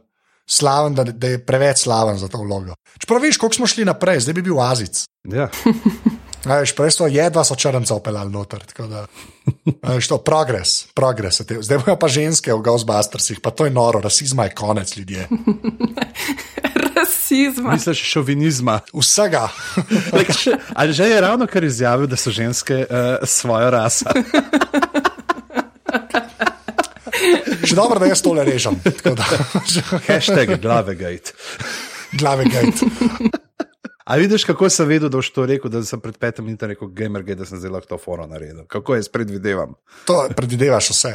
[0.46, 2.76] slaven, da, da je preveč slaven za to vlogo.
[2.98, 5.04] Čeprav veš, koliko smo šli naprej, zdaj bi bil Azic.
[5.26, 5.48] Ja.
[6.44, 8.62] A Veš, prej so jedva so črnca opeljali noter.
[8.64, 9.04] tako Da,
[9.82, 11.40] a veš, to progres, progres.
[11.44, 15.28] Zdaj bojo pa ženske v Ghostbustersih, pa to je noro, rasizma je konec ljudje.
[16.96, 17.72] Rasizma.
[17.72, 18.80] Misliš šovinizma?
[18.94, 19.48] Vsega.
[20.16, 24.08] Like, še, ali že je ravno kar izjavil, da so ženske uh, svojo raso?
[27.60, 28.80] Že dobro, da jaz tole režem.
[28.80, 29.26] tako Da,
[30.08, 31.36] Hashtag glavegate.
[32.16, 32.86] glave gate.
[34.10, 36.88] A vidiš, kako sem vedel, da boš to rekel, da sem pred petim minutom rekel,
[36.98, 38.64] gamergate, da sem zdaj lahko to foro naredil.
[38.66, 39.76] Kako jaz predvidevam?
[40.08, 41.12] To predvidevaš vse.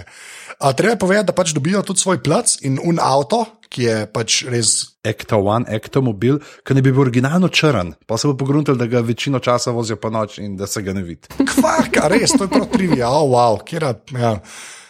[0.59, 3.97] A, treba je povedati, da pač dobijo tudi svoj plac in un avto, ki je
[4.13, 4.71] pač res.
[5.03, 8.87] Ecto One, Ecto Mobil, ki ne bi bil originalno črn, pa se bo pogruntal, da
[8.87, 11.35] ga večino časa vozijo po noč in da se ga ne vidi.
[11.35, 14.37] Kvak, res, to je prav trivija, oh, wow, kjera, ja.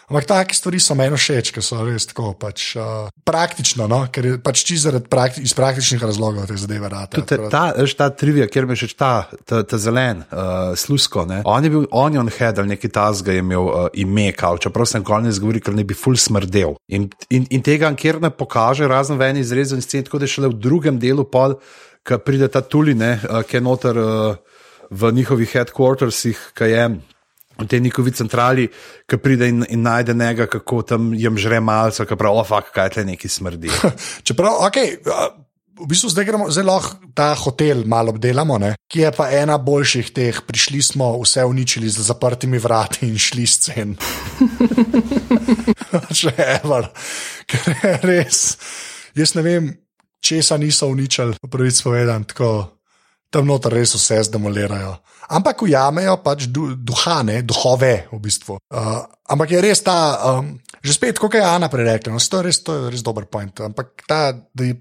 [0.06, 4.04] Ampak take stvari so meni všeč, ker so res tako pač, uh, praktično, no?
[4.14, 7.18] ker je pač čisto zaradi prakti iz praktičnih razlogov te zadeve rade.
[7.18, 9.10] Tudi ta, veš, ta trivija, kjer me še ta,
[9.42, 11.24] ta, ta zelen, uh, slusko.
[11.26, 11.40] Ne?
[11.42, 15.02] On je bil Onion Head ali neki tasga je imel uh, ime, kao, čeprav sem
[15.02, 16.78] nikoli ne zgovoril, ker ne bi ful smrdel.
[16.86, 20.36] In, in, in tega ankir ne pokaže, razen v eni izrezani sceni, tako da je
[20.36, 21.58] šele v drugem delu pol,
[22.06, 26.88] ki pride ta tuline, uh, ki je noter uh, v njihovih headquartersih, ki je.
[27.56, 28.66] V tej njihovi centrali,
[29.08, 32.90] ki pride in, in najde njega, kako tam jim žre malce, ki pravi, ofak, kaj
[32.96, 33.72] tle neki smrdi.
[34.28, 34.98] Čeprav, okay,
[35.76, 36.80] v bistvu zdaj gremo zelo
[37.14, 38.74] ta hotel malo obdelamo, ne?
[38.88, 40.40] ki je pa ena boljših teh.
[40.46, 43.96] Prišli smo, vse uničili z zaprtimi vrati in šli scen.
[46.20, 46.88] Še ever,
[47.48, 48.40] ker je res.
[49.16, 49.68] Jaz ne vem,
[50.20, 52.50] česa niso uničili, pravic povedan, tako
[53.30, 54.96] tam noter res vse zdemolirajo.
[55.26, 58.60] Ampak ujamejo pač du, duhane, duhove v bistvu.
[58.70, 59.98] Uh, ampak je res ta,
[60.38, 63.26] um, že spet, kot je Ana prerekla, no, to, je res, to je res dober
[63.26, 63.50] point.
[63.66, 64.78] Ampak ta, da je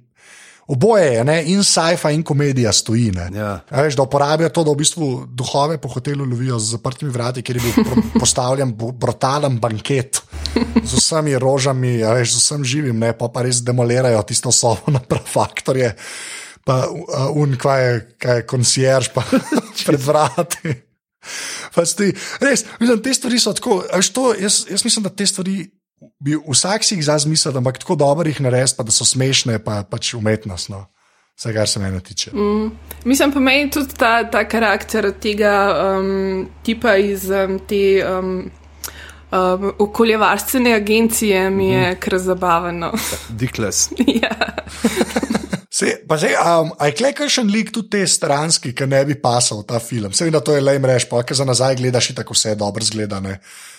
[0.68, 3.12] oboje, je, ne, in sci-fi, in komedija stoji.
[3.12, 3.30] ne.
[3.34, 3.60] Ja.
[3.70, 7.42] A Veš, da uporabijo to, da v bistvu duhove po hotelu lovijo z zaprtimi vrati,
[7.42, 10.22] kjer je bil postavljen brutalen banket
[10.84, 15.02] z vsemi rožami, veš, z vsem živim, ne, pa, pa res demolirajo tisto sobo na
[15.26, 15.94] faktorje.
[16.66, 19.22] Pa uh, un, kaj je, kaj je konsjerž, pa
[19.86, 20.74] pred vrati.
[21.76, 22.12] Sti,
[22.42, 23.84] res, mislim, te stvari so tako.
[24.14, 25.66] to, jaz, jaz mislim, da te stvari
[26.20, 29.84] bi vsak si jih zazmislil, ampak tako dobro jih narediti, pa da so smešne, pa
[29.90, 30.86] pač umetnostno.
[31.36, 32.32] Vse, kar se mene tiče.
[32.32, 32.72] Mm.
[33.04, 35.56] Mislim pa meni tudi ta, ta karakter tega
[36.00, 38.52] um, tipa iz um, te um,
[39.32, 42.94] um, okoljevarstvene agencije mi je kar zabavno.
[43.30, 43.90] Dikles.
[44.24, 44.56] ja.
[45.76, 49.18] Se, pa zdaj, um, a je klej kakšen lik tudi te stranski, ki ne bi
[49.20, 50.14] pasal v ta film?
[50.16, 52.86] Seveda to je le mrež, pa ker za nazaj gledaš, in tako vse je dobro
[52.88, 53.34] zgledane,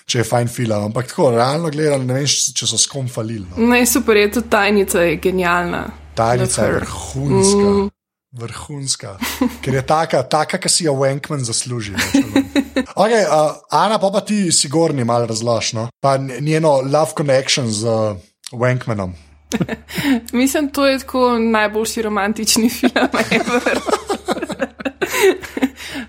[0.05, 0.91] če je fajn film.
[0.91, 3.49] Ampak tako, realno gledano, ne vem, če so skom falili.
[3.49, 3.71] No.
[3.73, 5.83] Ne, super je tudi tajnica, je genialna.
[6.21, 7.65] Tajnica je vrhunska.
[7.65, 7.91] Mm.
[8.37, 9.17] Vrhunska,
[9.65, 11.97] ker je taka, taka ki si jo Wankman zasluži.
[12.93, 17.89] Okay, uh, Ana, pa, pa ti si gorni malo razložno, pa njeno love connection z
[17.89, 18.21] uh,
[18.53, 19.17] Wankmanom.
[20.33, 22.91] Mislim, to je tako najboljši romantični film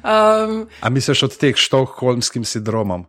[0.04, 3.06] um, A misliš od teh štokholmskim sindromom?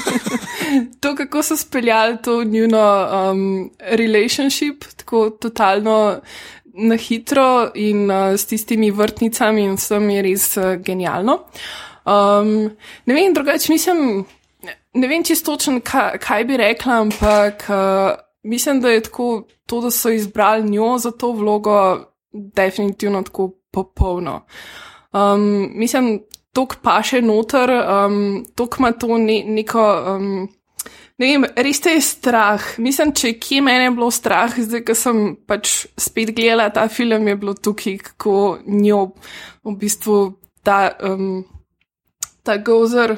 [1.00, 6.20] to, kako so speljali to njuno um, relationship, tako totalno
[6.64, 11.38] na hitro in uh, s tistimi vrtnicami in vsem je res uh, genialno.
[12.04, 12.70] Um,
[13.06, 14.24] ne vem, drugače mislim,
[14.94, 19.80] ne vem čisto točno, kaj, kaj bi rekla, ampak uh, mislim, da je tako to,
[19.80, 21.98] da so izbrali njo za to vlogo,
[22.32, 24.44] definitivno tako popolno.
[25.12, 26.20] Um, mislim,
[26.52, 29.90] tok pa še noter, um, tok ima to ne, neko.
[30.16, 30.48] Um,
[31.20, 32.64] Ne vem, res te je strah.
[32.80, 37.28] Mislim, če kje mene je bilo strah, zdaj, ko sem pač spet gledala ta film,
[37.28, 39.02] je bilo tukaj, kako njo
[39.60, 40.16] v bistvu
[40.64, 41.42] ta, um,
[42.40, 43.12] ta gozer,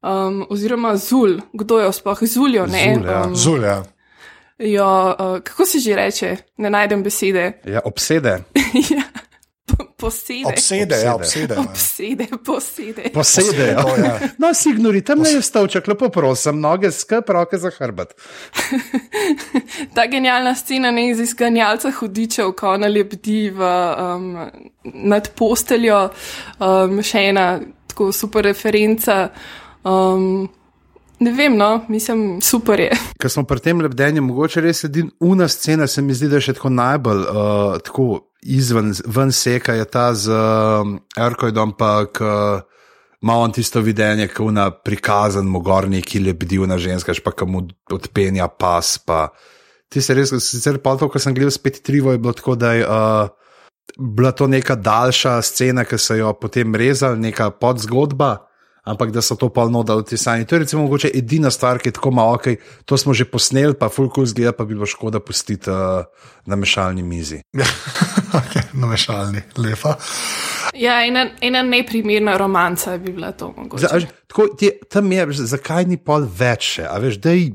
[0.00, 2.86] um, oziroma zul, kdo je sploh ne?
[2.96, 3.20] Zul, ja.
[3.26, 3.76] Um, Zulja.
[4.58, 7.52] Jo, uh, kako se že reče, ne najdem besede.
[7.64, 8.38] Ja, obsede.
[8.90, 9.02] Ja,
[9.76, 10.46] po- Posede.
[10.46, 11.54] Obsede, ja, obsede.
[11.54, 11.60] ja.
[11.60, 13.02] Obsede, posede.
[13.14, 13.74] Posede.
[13.74, 14.18] To, ja.
[14.38, 18.14] No, si ignori, tam ne je stavček, lepo prosim, noge skrb, roke za hrbet.
[19.94, 24.36] Ta genialna scena ne iz izganjalca hudičev, ko ona lebdi v, um,
[24.84, 26.08] nad posteljo,
[26.60, 27.46] um, še ena
[27.86, 29.28] tako super referenca.
[29.84, 30.48] Um,
[31.18, 32.90] ne vem, no, mislim, super je.
[33.20, 36.48] Ker smo pri tem lebdenju, mogoče res edina una scena, se mi zdi, da je
[36.48, 38.08] še tako najbolj uh, tako
[38.46, 42.76] izven ven seka, je ta z uh, Erkojdom, pa k uh,
[43.22, 47.64] ima on tisto videnje, kot na prikazan mogorni, ki lebdi na ženska, pa kam mu
[47.92, 48.98] odpenja pas.
[48.98, 49.30] Pa.
[49.88, 52.72] Ti se res, sicer pa to, kar sem gledal spet trivo, je bilo tako, da
[52.76, 53.28] je uh,
[53.98, 58.46] bila to neka daljša scena, ki so jo potem rezali, neka podzgodba.
[58.86, 60.46] Ampak da so to polno dal ti sami.
[60.46, 62.46] To je recimo mogoče edina stvar, ki je tako malo, ok,
[62.84, 66.06] to smo že posneli, pa fulko zgleda, pa bi bilo škoda pustiti uh,
[66.46, 67.40] na mešalni mizi.
[68.38, 69.96] okay, na mešalni, lepa.
[70.74, 73.88] Ja, ena, ena neprimerna romanca bi bila to mogoče.
[73.88, 76.78] Za, tako, ti, tam je, zakaj ni pol več?
[76.86, 77.50] A veš, dej,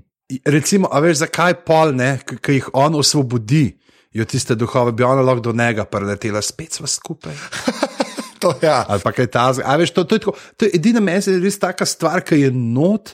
[0.46, 3.70] recimo, a veš, zakaj pol ne, ki jih on osvobodi,
[4.12, 7.40] jo tiste duhove, bi ona lahko do njega preletela, spet sva skupaj.
[8.42, 8.82] To, ja.
[8.89, 9.92] Ali pa kaj ta zgodi.
[9.94, 13.14] To, to, je tako- to je edina mesa, je res taka stvar, ki je not,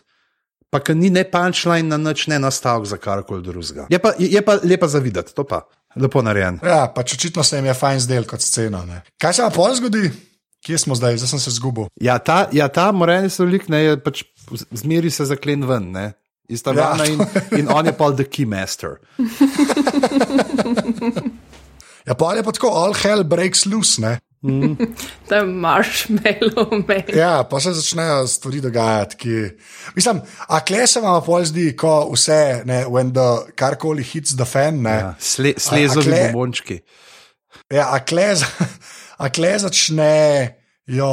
[0.72, 3.88] pa ki ni ne punčline na nič, ne nastavek za karkoli drugega.
[3.92, 5.66] Je pa, je, je pa lepa za videti, to pa
[5.96, 6.60] lepo narejen.
[6.64, 8.86] ja, pač očitno se jim je fajn zdel kot scena.
[8.86, 9.02] Ne.
[9.20, 10.12] Kaj se pa pol zgodi?
[10.66, 11.86] Kje smo zdaj, zdaj sem se zgubil.
[12.02, 14.24] Ja, ta, ja, ta moralni solik ne je pač
[14.74, 16.14] zmeri se zaklen ven, ne.
[16.50, 17.20] Iz Ja, Tavana to in,
[17.60, 18.98] in on je pa the keymaster.
[22.08, 24.00] Ja, pa je pa tako, all hell breaks loose.
[24.02, 24.14] Ne?
[25.30, 27.04] Ta marshmallow man.
[27.16, 29.18] Ja, pa se začnejo stvari dogajati.
[29.18, 29.30] Ki...
[29.96, 34.46] Mislim, a kle se vam pol zdi, ko vse, ne, when the karkoli hits the
[34.46, 34.82] fan.
[34.82, 36.80] Ne, Ja, sle, slezovi kle- bombončki.
[37.74, 38.36] ja, a, kle,
[39.24, 41.12] a kle začnejo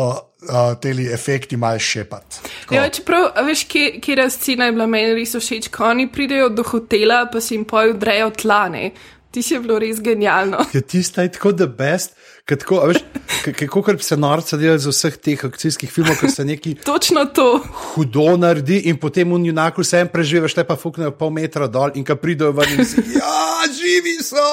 [0.50, 2.36] uh, te efekti malo šepati.
[2.70, 6.48] Ja, čeprav, a veš, kje, kje scena je bila meni res všeč, ko oni pridejo
[6.48, 8.92] do hotela, pa si jim pojo drejo tlane.
[9.34, 10.60] Ti si je bilo res genialno.
[10.74, 12.14] Ja, tista je tako the best.
[12.44, 17.60] Kako kar se norca dela iz vseh teh akcijskih filmov, ko se neki Točno to.
[17.94, 21.90] hudo naredi in potem v junaku vse en preživiš, te pa fuknejo pol metra dol
[21.94, 24.44] in ko pridejo ven in si, ja, živi so.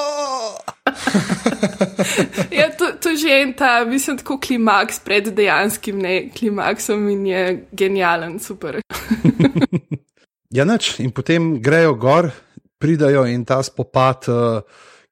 [2.52, 7.26] Ja, to, to že je en ta, mislim, tako klimaks pred dejanskim ne, klimaksom in
[7.26, 8.80] je genijalen, super.
[10.52, 10.98] Ja, nič.
[11.00, 12.28] In potem grejo gor,
[12.76, 14.60] pridajo in ta spopad, uh,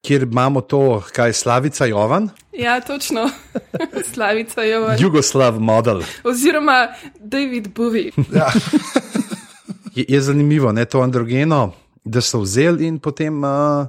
[0.07, 2.31] kjer imamo to, kaj je Slavica Jovan,
[2.61, 3.31] Ja, točno.
[4.15, 4.97] Slavica je.
[4.99, 6.03] Jugoslav model.
[6.25, 6.89] Oziroma
[7.19, 8.11] David Bowie.
[8.33, 8.51] Ja.
[9.95, 11.73] Je, je zanimivo, ne to androgeno,
[12.05, 13.87] da so vzeli in potem uh,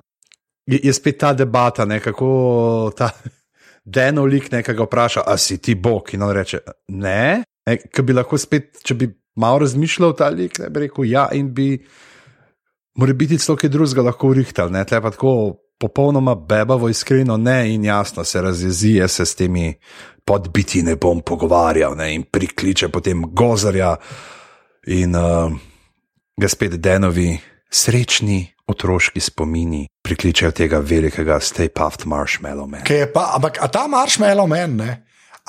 [0.65, 3.09] je, je spet ta debata, ne, kako ta
[3.85, 7.43] Denov lik nekega vpraša, a si ti bog in on reče ne.
[7.69, 11.27] E, Ker bi lahko spet, če bi malo razmišljal ta lik, ne bi rekel ja
[11.37, 11.77] in bi
[12.97, 17.73] mora biti celo kaj drugega lahko urihtal, ne, tle pa tako popolnoma bebavo, iskreno ne
[17.73, 19.73] in jasno se razjezi, jaz se s temi
[20.25, 23.95] podbiti ne bom pogovarjal ne, in prikliče potem gozarja
[24.87, 25.51] in uh,
[26.37, 27.33] ga spet Denovi
[27.71, 32.83] srečni otroški spomini prikličejo tega velikega Stay Puft Marshmallow Man.
[32.87, 34.91] Kaj je pa, ampak ta marshmallow men, ne?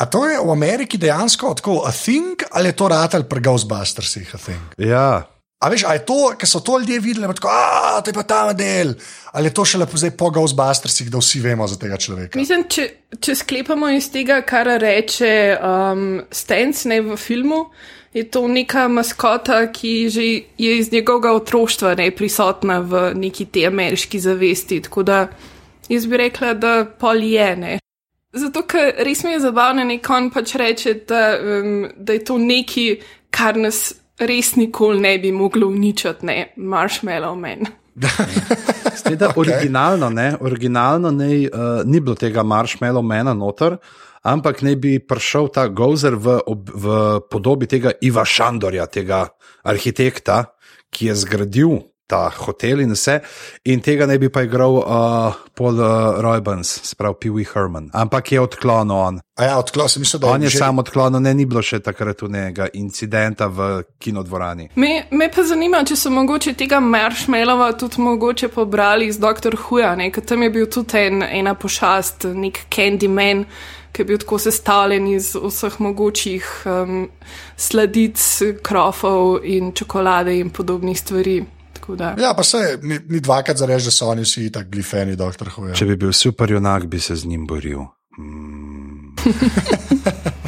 [0.00, 4.34] A to je v Ameriki dejansko tako a thing ali je to ratelj pri Ghostbustersih?
[4.78, 5.31] Ja,
[5.62, 8.22] A veš, a je to, ker so to ljudje videli, tako, a to je pa
[8.26, 8.94] ta model,
[9.32, 12.38] ali je to šele zdaj po Ghostbustersih, da vsi vemo za tega človeka.
[12.38, 12.88] Mislim, če,
[13.22, 15.30] če sklepamo iz tega, kar reče
[15.62, 17.62] um, Stens ne, v filmu,
[18.12, 20.26] je to neka maskota, ki že
[20.58, 24.82] je iz njegovega otroštva ne, prisotna v neki te ameriški zavesti.
[24.82, 25.22] Tako da
[25.88, 27.78] jaz bi rekla, da pol je ne.
[28.32, 32.38] Zato, ker res mi je zabavno, da on pač reče, da, um, da je to
[32.42, 32.96] nekaj,
[33.30, 37.66] kar nas res nikoli ne bi moglo uničiti, ne, marshmallow man.
[38.96, 39.40] Steda, okay.
[39.40, 43.76] originalno, ne, originalno ne, uh, ni bilo tega marshmallow mena noter,
[44.22, 46.98] ampak ne bi prišel ta gozer v, ob, v
[47.30, 49.26] podobi tega Iva Šandorja, tega
[49.64, 50.44] arhitekta,
[50.92, 51.78] ki je zgradil
[52.12, 53.18] ta hotel in vse,
[53.72, 58.32] in tega ne bi pa igral uh, Paul uh, Roybans, sprav Pee Wee Herman, ampak
[58.34, 59.20] je odklonil on.
[59.40, 61.80] A ja, odklon sem mislil, da On je že- sam odklonil, ne, ni bilo še
[61.80, 64.68] takrat unega incidenta v kinodvorani.
[64.76, 69.56] Me, me pa zanima, če so mogoče tega marshmallowa tudi mogoče pobrali iz Dr.
[69.56, 70.10] Huja, ne?
[70.12, 73.46] ker tam je bil tudi en, ena pošast, nek Candyman,
[73.92, 77.08] ki je bil tako sestavljen iz vseh mogočih um,
[77.56, 78.20] sladic,
[78.64, 81.40] krofov in čokolade in podobnih stvari.
[81.98, 82.14] Da.
[82.18, 85.50] Ja, pa se ni, ni dvakrat za reči, da so oni vsi tako fani, doktor
[85.50, 85.74] Huja.
[85.74, 87.86] Če bi bil super junak, bi se z njim boril.
[88.18, 89.14] Mm.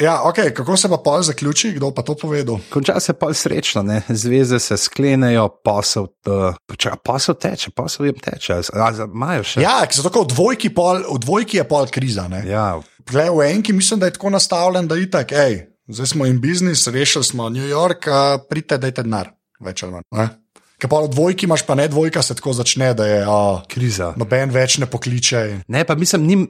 [0.00, 2.56] Ja, ok, kako se pa pol zaključi, kdo pa to povedal?
[2.72, 4.02] Konča se pa srečno, ne?
[4.08, 8.62] zveze se sklenejo, posel, uh, čaka, posel teče, posel jim teče,
[9.04, 9.60] imajo še.
[9.60, 12.28] Ja, ker so tako v dvojki, pol, v dvojki je pol kriza.
[12.32, 12.46] Ne?
[12.48, 15.58] ja, Glej, v enki mislim, da je tako nastavljen, da je tako, hej,
[15.92, 18.08] zdaj smo in biznis, rešili smo New York,
[18.48, 20.32] pridite, dajte denar, več ali manj.
[20.80, 24.14] Ker pa v dvojki imaš pa ne dvojka, se tako začne, da je oh, kriza.
[24.16, 25.64] noben več ne pokliče.
[25.68, 26.46] Ne, pa mislim, njim,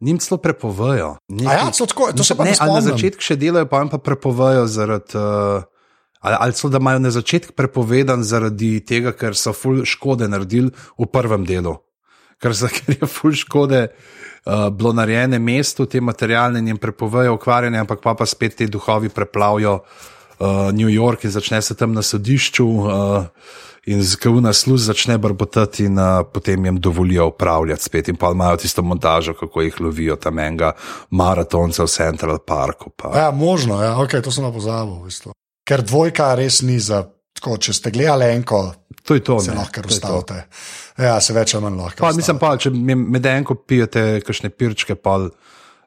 [0.00, 1.14] njim celo prepovejo.
[1.46, 3.92] A ja, celo tako, to se pa ne, ne na začetku še delajo, pa jim
[3.92, 5.14] pa prepovejo zaradi.
[5.14, 5.62] Uh,
[6.18, 10.74] ali, ali celo da imajo na začetku prepovedan zaradi tega, ker so ful škode naredili
[10.98, 11.76] v prvem delu.
[12.42, 17.78] Ker, za, ker je ful škode uh, bilo narejene mestu, te materialne jim prepovejo ukvarjanje,
[17.86, 22.02] ampak pa, pa spet ti duhovi preplavijo uh, New York in začne se tam na
[22.02, 22.66] sodišču.
[22.66, 28.08] Uh, In zgavna sluz začne brbotati, in uh, potem jim dovolijo upravljati spet.
[28.08, 30.72] In pa imajo tisto montažo, kako jih lovijo tam enega
[31.10, 32.90] maratonca v Central Parku.
[32.90, 33.12] Pa.
[33.18, 34.94] Ja, možno, ja, okay, to sem na pozabil.
[34.94, 35.32] V bistvu.
[35.64, 37.04] Ker dvojka res ni za.
[37.38, 38.74] Tako, če ste gledali enko,
[39.06, 39.40] To je to.
[39.40, 40.44] se ne, lahko ustavite.
[40.98, 42.00] Ja, se več ali manj lahko.
[42.02, 45.28] Pa, mislim pa, če me- med enko pijete kakšne pirčke, pa,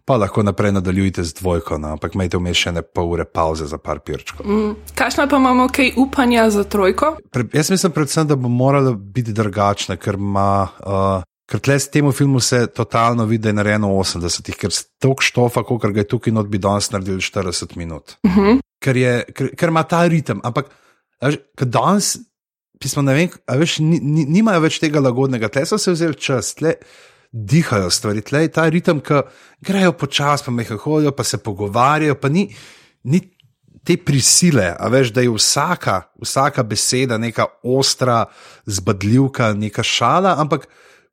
[0.05, 3.67] pa lahko naprej nadaljujete z dvojko, no, ampak imejte vmes še ne pol ure pauze
[3.69, 4.45] za par pirčkov.
[4.45, 4.75] Mm.
[4.97, 7.15] Kakšno pa imamo kaj upanja za trojko?
[7.31, 10.53] Pre, jaz mislim predvsem, da bo morala biti drugačna, ker ima.
[10.85, 14.71] Uh, Ker tle s tem filmom se totalno vidi, da je narejeno v 80-ih, ker
[15.03, 18.13] tok štofa, kot ga je tukaj not bi danes naredili 40 minut.
[18.23, 18.59] Uh -huh.
[18.79, 20.39] ker, je, ker, ker ima ta ritem.
[20.47, 20.71] Ampak,
[21.19, 22.21] ker danes,
[22.79, 26.15] pismo, ne vem, a veš, ni, ni, nimajo več tega lagodnega, tle so se vzeli
[26.15, 26.75] čas, tle
[27.31, 29.21] dihajo stvari, tle je ta ritem, ki
[29.63, 32.49] grejo počasi, pa meha hodijo, pa se pogovarjajo, pa ni.
[33.03, 33.21] ni
[33.81, 38.27] Te prisile, a veš, da je vsaka, vsaka beseda neka ostra,
[38.69, 40.67] zbadljivka, neka šala, ampak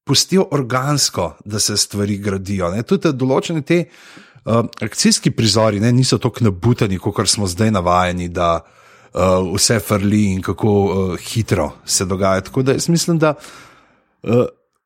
[0.05, 2.69] pustijo organsko, da se stvari gradijo.
[2.73, 2.83] Ne.
[2.85, 8.51] Tudi določene te uh, akcijski prizori ne, niso tako nabutani, kot smo zdaj navajeni, da
[8.61, 12.45] uh, vse frli in kako uh, hitro se dogaja.
[12.51, 14.45] Tako da jaz mislim, da uh,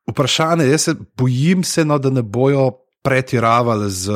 [0.09, 4.11] vprašanje, jaz se bojim se, no, da ne bojo pretiravali z.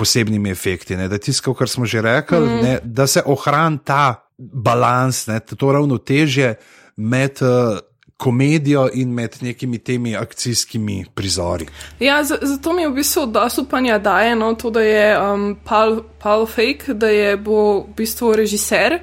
[0.00, 2.62] Posebnimi efekti, ne, da tisto, kar smo že rekli, mm.
[2.64, 6.54] ne, da se ohrani ta balans, ne, to ravnotežje
[6.96, 7.76] med uh,
[8.20, 11.66] komedijo in med nekimi temi akcijskimi prizori.
[12.00, 16.02] Ja, zato mi je v bistvu dosti upanja daje no, to, da je um, Paul,
[16.22, 18.98] Paul Fake, da je bo v bistvu režiser.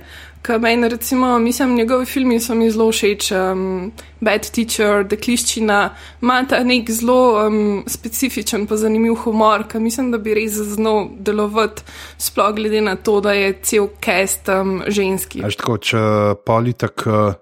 [0.60, 3.32] Meni, recimo, mislim, njegovi filmi so mi zelo všeč.
[3.32, 5.90] Um, Bad Teacher, Dekliščina,
[6.22, 11.10] ima ta nek zelo um, specifičen, pa zanimiv humor, ki mislim, da bi res znal
[11.20, 11.84] delovati,
[12.18, 15.44] sploh glede na to, da je cel cast um, ženski.
[15.46, 16.00] Až tako, če
[16.48, 17.38] politik uh,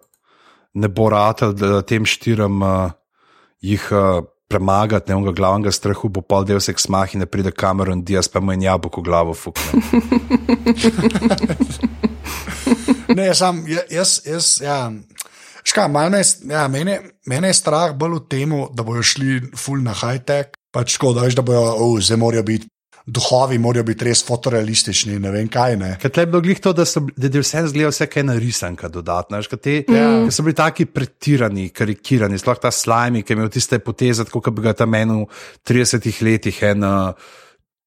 [0.73, 2.91] ne bo ratelj, da tem štirim uh,
[3.63, 8.03] jih uh, premagati, ne onega glavnega strahu, bo pol del seks mah in pride Cameron
[8.03, 9.81] Diaz, pa mu je jabolko glavo fukne.
[13.15, 14.91] Ne, sam, ja- jaz, jaz, ja.
[15.65, 19.95] Ška, me, ja, mene, mene je strah bolj v tem, da bojo šli full na
[19.97, 20.53] high-tech.
[20.75, 22.67] Pač tako, da, veš, da bojo, oh, zdaj morajo biti,
[23.05, 25.77] duhovi morajo biti res fotorealistični, ne vem kaj.
[25.81, 25.91] Ne.
[26.01, 29.41] Ker je bilo glih to, da, so, da je vse zgledal vse kaj narisanka dodatna.
[29.41, 30.05] Veš, te, ja.
[30.25, 34.53] ker so bili taki pretirani, karikirani, sploh ta slajmi, ki je imel tiste poteze, kot
[34.53, 35.29] bi ga tam meni v
[35.65, 37.33] 30 letih en uh,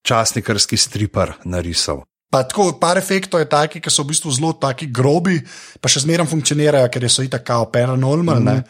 [0.08, 2.02] časnikarski stripar narisal.
[2.30, 5.38] Pa tako, par efektov je taki, ki so v bistvu zelo taki grobi,
[5.80, 8.40] pa še zmeraj funkcionirajo, ker so itak kao paranormal.
[8.40, 8.62] Mm -hmm.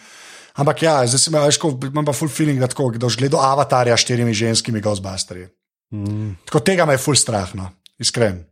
[0.54, 3.96] Ampak ja, zdaj si imaš, imam pa full feeling, da, tako, da boš gledal avatarja
[3.96, 5.46] s štirimi ženskimi Ghostbusterji.
[5.92, 6.36] Mm.
[6.44, 8.44] Tako tega me je full strah, no, iskren.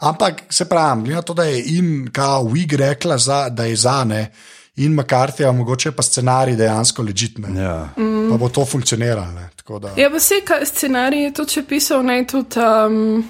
[0.00, 3.76] Ampak se pravi, glede na to, da je in kao Wig rekla, za, da je
[3.76, 4.32] za ne.
[4.76, 7.62] In McCarthy, mogoče pa scenarij dejansko ležitne.
[7.62, 7.88] Ja.
[7.96, 8.30] Mm.
[8.30, 9.32] Pa bo to funkcioniralo.
[9.32, 13.24] ne, tako da- Ja, pa vse, kaj scenarij je tudi pisal, naj tudi um,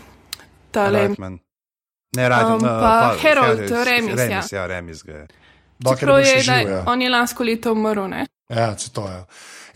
[0.70, 0.98] tale.
[0.98, 1.38] Reitman.
[2.16, 4.26] Ne, Reitman, Um, uh, pa Harold Remis, ja.
[4.26, 5.26] Remis, ja, Remis ga je.
[5.80, 6.84] Čeprav je, da, živ, ja.
[6.86, 8.26] on je lansko leto umrl, ne?
[8.48, 9.24] Ja, se to je.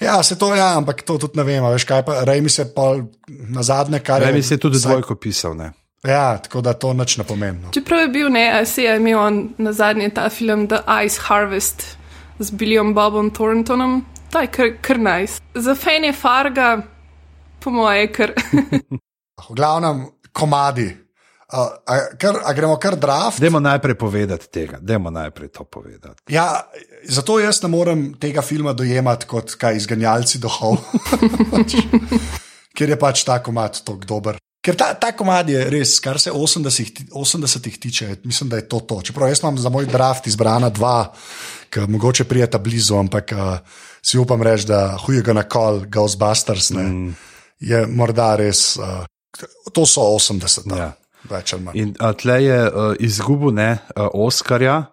[0.01, 1.65] Ja, se to je, ja, ampak to tudi ne vem.
[1.65, 2.97] a Veš, kaj pa Rejmi se pa
[3.29, 4.27] na zadnje, kar je.
[4.27, 5.55] Remis je tudi vsaj- dvojko pisal.
[5.55, 5.73] Ne.
[6.05, 7.59] Ja, tako da to nič ne pomeni.
[7.59, 7.71] no.
[7.73, 11.21] Čeprav je bil, ne, a se je imel on na zadnje ta film The Ice
[11.23, 11.97] Harvest
[12.39, 14.05] z Billyom Bobom Thorntonom.
[14.31, 15.41] Ta je kar, kar nice.
[15.55, 16.83] Za fane Farga,
[17.61, 18.33] po moje, kar.
[19.45, 20.91] V glavnem, komadi.
[21.55, 23.39] Uh, a, kar, a gremo kar draft?
[23.39, 26.25] Dajmo najprej povedati tega, dajmo najprej to povedati.
[26.33, 26.65] Ja,
[27.05, 30.81] zato jaz ne morem tega filma dojemati kot kaj izganjalci duhov.
[32.75, 34.41] Ker je pač ta komad tako dober.
[34.65, 38.81] Ker ta, ta komad je res, kar se 80-ih 80 tiče, mislim, da je to
[38.81, 39.03] to.
[39.05, 41.13] Čeprav jaz imam za moj draft izbrana dva,
[41.71, 43.59] ki mogoče prijeta blizu, ampak uh,
[44.03, 47.15] si upam reči, da hujega na kol, Ghostbusters, ne, mm.
[47.61, 48.73] je morda res.
[48.81, 49.05] Uh,
[49.73, 50.77] to so 80, Ja.
[50.77, 50.91] ja.
[51.31, 51.79] več ali manj.
[51.81, 54.87] In tle je uh, izgubil ne, uh, Oskarja,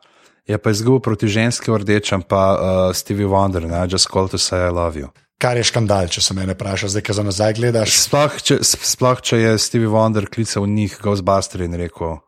[0.47, 4.37] je pa izgubil proti ženski v rdečem, pa uh, Stevie Wonder, ne, just call to
[4.37, 5.11] say I love you.
[5.41, 7.95] Kar je škandal, če se me vpraša, zdaj, ki za nazaj gledaš.
[8.05, 12.19] Sploh če, sploh, če je Stevie Wonder klical njih, Ghostbuster in rekel,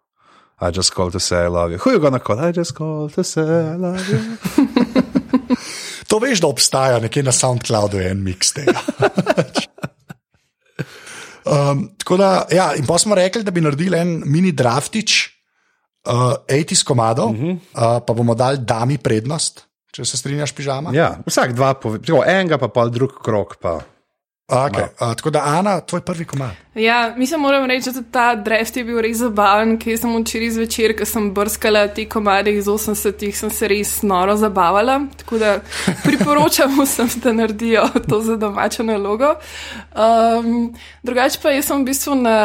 [0.63, 1.77] I just call to say I love you.
[1.83, 2.39] Who you gonna call?
[2.39, 4.21] I just call to say I love you.
[6.07, 8.77] To veš, da obstaja nekje na SoundCloudu en mix tega.
[11.43, 15.29] Um, tako da, ja, in pa smo rekli, da bi naredili en mini draftič,
[16.07, 17.53] uh, 80 komadov, uh -huh.
[17.53, 20.91] uh, pa bomo dali dami prednost, če se strinjaš, pižama.
[20.93, 23.57] Ja, vsak dva, pove, tako, enega pa pol drug krok.
[23.61, 23.79] Pa.
[24.53, 24.83] Okay.
[24.83, 26.51] Uh, tako da, Ana, tvoj prvi komad.
[26.75, 30.93] Ja, mislim, moram reči, da ta draft je bil res zabaven, ker sem včeraj zvečer,
[30.97, 34.99] ko sem brskala te komade iz 80-ih, sem se res noro zabavala.
[35.17, 35.55] Tako da
[36.05, 39.33] priporočam vsem, da naredijo to za domačo nalogo.
[39.97, 40.69] Um,
[41.03, 42.37] drugače pa jaz sem v bistvu na,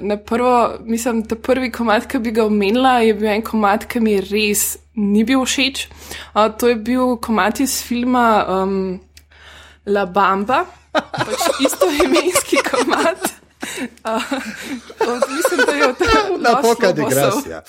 [0.00, 4.04] na prvo, mislim, ta prvi komad, ki bi ga omenila, je bil en komad, ki
[4.04, 5.88] mi res ni bil všeč.
[6.34, 8.80] Uh, to je bil komad iz filma um,
[9.88, 13.30] La Bamba pač isto imenski komat.
[14.04, 14.32] Uh,
[15.36, 17.62] mislim, da je to na poka digrasija.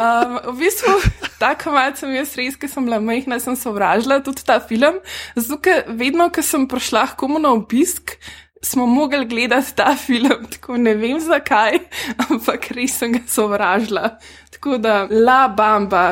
[0.00, 0.94] um, v bistvu,
[1.38, 5.00] ta komat sem jaz res, ker sem bila majhna, sem sovražila tudi ta film.
[5.34, 8.16] Zato, ker vedno, ko sem prišla komu na obisk,
[8.62, 10.46] smo mogli gledati ta film.
[10.52, 11.80] Tako ne vem zakaj,
[12.28, 14.16] ampak res sem ga sovražila.
[14.54, 16.06] Tako da, la bamba.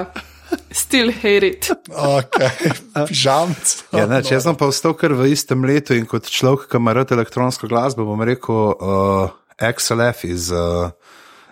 [0.71, 1.71] Still hate it.
[1.89, 2.73] Okay.
[3.23, 3.75] Žamc.
[3.93, 6.95] Ja, ne, če sem pa vstal kar v istem letu in kot človek, ki ima
[6.97, 10.91] rad elektronsko glasbo, bom rekel uh, XLF iz uh,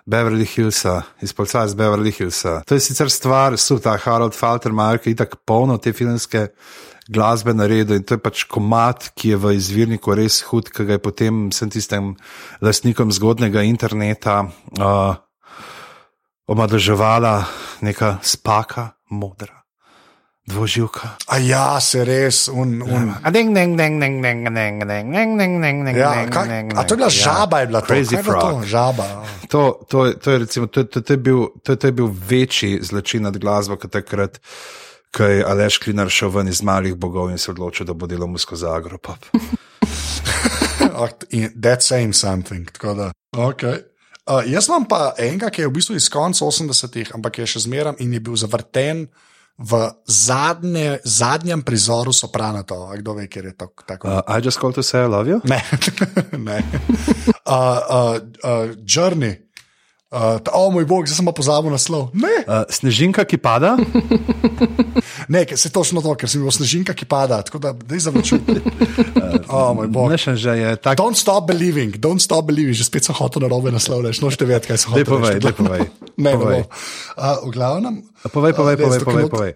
[0.07, 2.61] Beverly Hillsa, iz Polca iz Beverly Hillsa.
[2.67, 6.47] To je sicer stvar, so ta Harold Faltermeyer, ki je tako polno te filmske
[7.09, 10.97] glasbe naredil in to je pač komat, ki je v izvirniku res hud, ki ga
[10.97, 12.15] je potem sem tistem
[12.63, 14.45] lastnikom zgodnega interneta.
[14.79, 15.15] Uh,
[16.47, 17.45] omadeževala
[17.83, 19.63] neka spaka, modra,
[20.47, 21.19] dvoživka.
[21.29, 22.83] A ja, se res, un.
[22.83, 23.15] un.
[23.23, 26.47] A ding, ding, ding, ding, ding, ding, ding, ding, ding, ding, ding, Ja, ding, kaj,
[26.49, 27.87] ding, a to je bila žaba, je bila to.
[27.87, 28.43] Crazy frog.
[28.43, 28.67] to?
[28.67, 29.05] Žaba.
[29.49, 32.79] To, to, to, je recimo, to, to, to, je bil, to, to je bil večji
[32.83, 34.39] zločin nad glasbo, kot takrat,
[35.11, 38.31] ko je Aleš Klinar šel ven iz malih bogov in se odločil, da bo delal
[38.31, 39.27] mu skozi agropop.
[40.97, 42.71] Ah, in That saying something.
[42.73, 43.83] tako Da, okay.
[44.27, 47.67] Uh, jaz imam pa enega, ki je v bistvu iz konca 80-ih, ampak je še
[47.67, 49.07] zmeraj in je bil zavrten
[49.57, 52.77] v zadnje, zadnjem prizoru Sopranata.
[53.01, 54.09] Kdo ve, ker je to tako.
[54.09, 55.41] Uh, I just called to say I love you.
[55.49, 55.63] Ne,
[56.49, 56.61] ne.
[57.47, 59.46] Uh, uh, uh, Journey.
[60.17, 62.09] Uh, ta, o moj bog, zdaj sem pa pozabil naslov.
[62.17, 63.75] Ne, Uh, snežinka, ki pada.
[65.33, 68.43] ne se točno to, ker sem bil snežinka, ki pada, tako da zdaj zavečujem.
[69.53, 70.09] O moj bog.
[70.11, 71.03] Ne, že je tako.
[71.05, 74.73] Don't stop believing, don't stop believing, že spet sem hotel na robe naslovljati, nočete vedeti,
[74.73, 75.13] kaj sem Daj hotel.
[75.13, 75.83] povej, daj povej.
[76.17, 76.63] Ne, ne Povej.
[77.13, 77.95] Uh, v glavnem.
[78.33, 79.53] Povej, povej, uh, povej, povej, tako povej.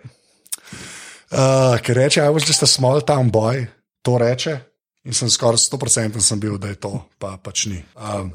[1.32, 3.64] Uh, ker reče, I was just a small town boy,
[4.04, 4.60] to reče.
[5.08, 7.80] In sem skoraj 100% sem bil, da je to, pa pač ni.
[7.96, 8.34] Um,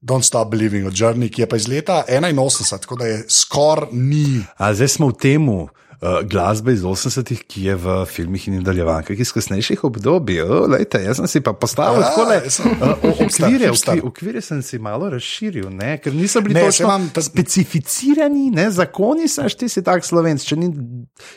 [0.00, 3.88] Don't stop believing o Journey, ki je pa iz leta 81, tako da je skoraj
[3.92, 4.44] ni.
[4.56, 5.68] A zdaj smo v temu
[6.00, 10.40] uh, glasbe iz 80-ih, ki je v filmih in nadaljevankah iz kasnejših obdobij.
[10.42, 12.38] Oh, lejte, jaz sem si pa postavil tako le.
[12.50, 13.92] sem- Uh, okvire, hipster.
[13.94, 15.98] okvir, okvire sem si malo razširil, ne?
[15.98, 18.70] ker niso bili Ne, točno ta- specificirani, ne?
[18.70, 20.68] zakoni so ti si tak slovenc, če ni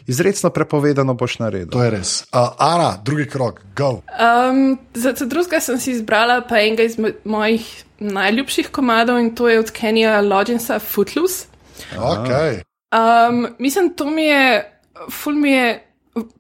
[0.05, 1.71] izredno prepovedano, boš naredil.
[1.71, 2.23] To je res.
[2.29, 4.01] Uh, Ana, drugi krok, go.
[4.13, 7.65] Um, za drugega sem si izbrala pa enega izmed mojih
[7.99, 11.45] najljubših komadov in to je od Kenija Loginsa Footloose.
[11.91, 12.61] Okay.
[12.91, 14.79] Um, mislim, to mi je,
[15.09, 15.87] ful mi je,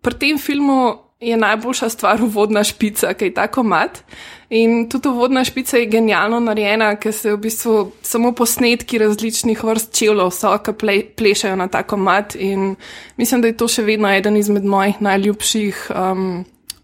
[0.01, 4.01] pri tem filmu je najboljša stvar uvodna špica, ki je ta komat.
[4.49, 9.93] In tudi uvodna špica je genialno narejena, ker se v bistvu samo posnetki različnih vrst
[9.95, 12.35] čevljev so, ki ple, plešajo na ta komat.
[12.35, 12.75] In
[13.17, 15.85] mislim, da je to še vedno eden izmed mojih najljubših.
[15.95, 16.43] Um,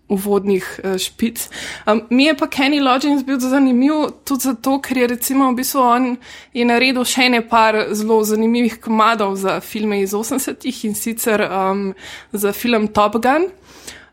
[0.09, 1.49] Uvodnih uh, špic.
[1.85, 5.81] Um, mi je pa Kenny Loggins bil zanimiv tudi zato, ker je recimo v bistvu
[5.83, 6.07] on
[6.53, 11.91] je naredil še ene par zelo zanimivih komadov za filme iz 80-ih in sicer um,
[12.31, 13.49] za film Top Gun,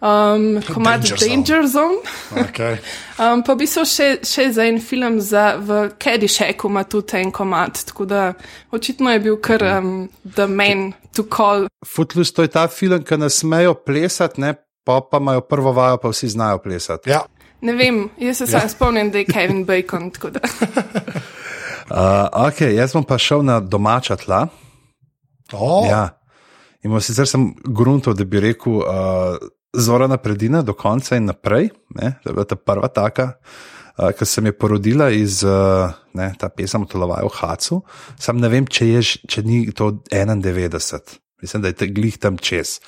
[0.05, 1.30] um, komad Danger Zone.
[1.30, 1.97] Danger Zone,
[2.49, 2.78] Okay.
[3.22, 7.32] um, pa v bistvu še, še za en film za, v Caddyshaku ima tudi en
[7.32, 8.32] komad, tako da
[8.74, 11.68] očitno je bil kar um, the man to call.
[11.86, 14.55] Footloose, to je ta film, ki ne smejo plesati, ne?
[14.85, 17.11] Pa pa imajo prvo vajo, pa vsi znajo plesati.
[17.11, 17.22] Ja.
[17.64, 18.68] Ne vem, jaz se ja.
[18.68, 20.11] spomnim, da je Kevin Bacon.
[20.12, 20.37] Uh,
[22.49, 24.47] ok, jaz bom pa šel na domača tla.
[25.53, 26.09] Oh, Ja.
[26.85, 29.39] In sicer sem grunto, da bi rekel uh,
[29.72, 31.70] Zorana Predina do konca in naprej.
[31.97, 32.18] Ne?
[32.22, 33.32] To je bila ta prva taka,
[33.97, 37.80] uh, ki sem je porodila iz uh, ne, ta pesem Tolovaj v Hacu.
[38.20, 41.24] Sam ne vem, če, je, če ni to 91.
[41.43, 42.78] Mislim, da je te glih tam čez.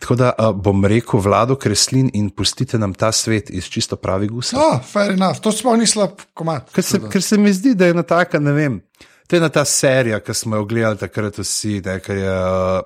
[0.00, 4.28] Tako da uh, bom rekel vlado kreslin in pustite nam ta svet iz čisto pravi
[4.28, 4.56] gusa.
[4.56, 6.70] oh, fair enough, to sploh ni slab komat.
[6.74, 8.80] Ker se, ker se mi zdi, da je ena taka, ne vem,
[9.26, 12.84] to je ena ta serija, ki smo jo gledali takrat vsi, ne, ker je uh,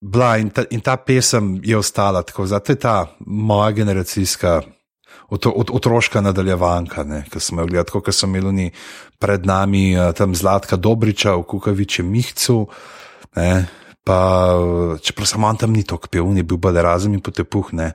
[0.00, 2.46] bila in ta, in ta pesem je ostala tako.
[2.46, 2.94] Zato je ta
[3.26, 4.60] moja generacijska
[5.28, 8.70] ot, ot, otroška nadaljevanka, ki smo jo gledali, tako kot so imeli
[9.18, 12.66] pred nami uh, tam Zlatka Dobriča v Kukavičem Mihcu.
[13.36, 13.66] Ne,
[14.10, 14.58] pa,
[15.02, 17.92] čeprav samo on tam ni tako pil, ni bil bolj razen in potepuh, ne.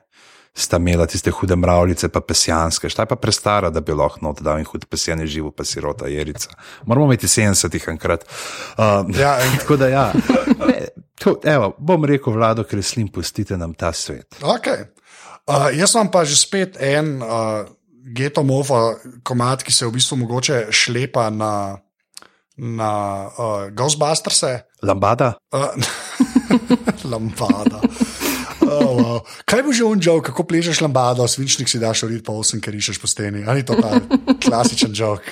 [0.56, 4.40] Sta imela tiste hude mravljice, pa pesijanske, šta je pa prestara, da bi lahko not
[4.40, 6.56] dal in hud pesijan je živo, pa sirota jerica.
[6.88, 8.24] Moramo imeti 70-ih enkrat.
[8.24, 9.58] Uh, ja, en...
[9.58, 10.06] tako da ja.
[10.64, 10.88] Ne,
[11.20, 14.40] to, evo, bom rekel, vlado, ker je slim, pustite nam ta svet.
[14.40, 14.88] Okay.
[15.44, 17.68] Uh, jaz sem pa že spet en uh,
[18.16, 21.52] getomova komat, ki se v bistvu mogoče šlepa na,
[22.56, 24.44] na uh, Ghostbusters.
[24.82, 25.34] Lambada.
[25.52, 25.74] Uh,
[27.12, 27.80] lambada.
[28.66, 29.18] Oh, wow.
[29.46, 32.74] Kaj bo že on jok, kako plešeš lambado, svinčnik si daš urit pa osem, ker
[32.74, 33.44] rišeš po steni.
[33.46, 34.00] Ali to je
[34.42, 35.22] klasičen jok.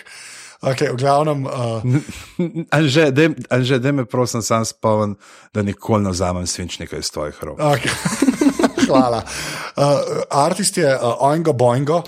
[0.65, 1.45] Okay, v glavnem.
[1.45, 1.85] Uh...
[2.73, 5.17] Anže, da me prosim, sam spomnim,
[5.53, 7.59] da nikoli ne vzamem svinčnika iz tvojih rok.
[7.59, 7.93] Okay.
[8.89, 9.25] Hvala.
[9.77, 9.85] Uh,
[10.31, 12.03] artist je uh, Oingo Boingo,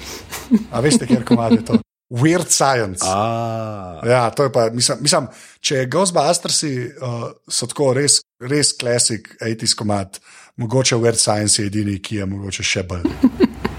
[0.73, 1.81] a veste, kjer komade to.
[2.11, 3.02] Weird Science.
[3.04, 4.00] Ah.
[4.07, 5.26] Ja, to je pa, mislim, mislim
[5.61, 10.20] če je Ghostbusters, uh, so tako res, res klasik, 80s komad,
[10.62, 13.11] mogoče Weird Science je edini, ki je mogoče še bolj,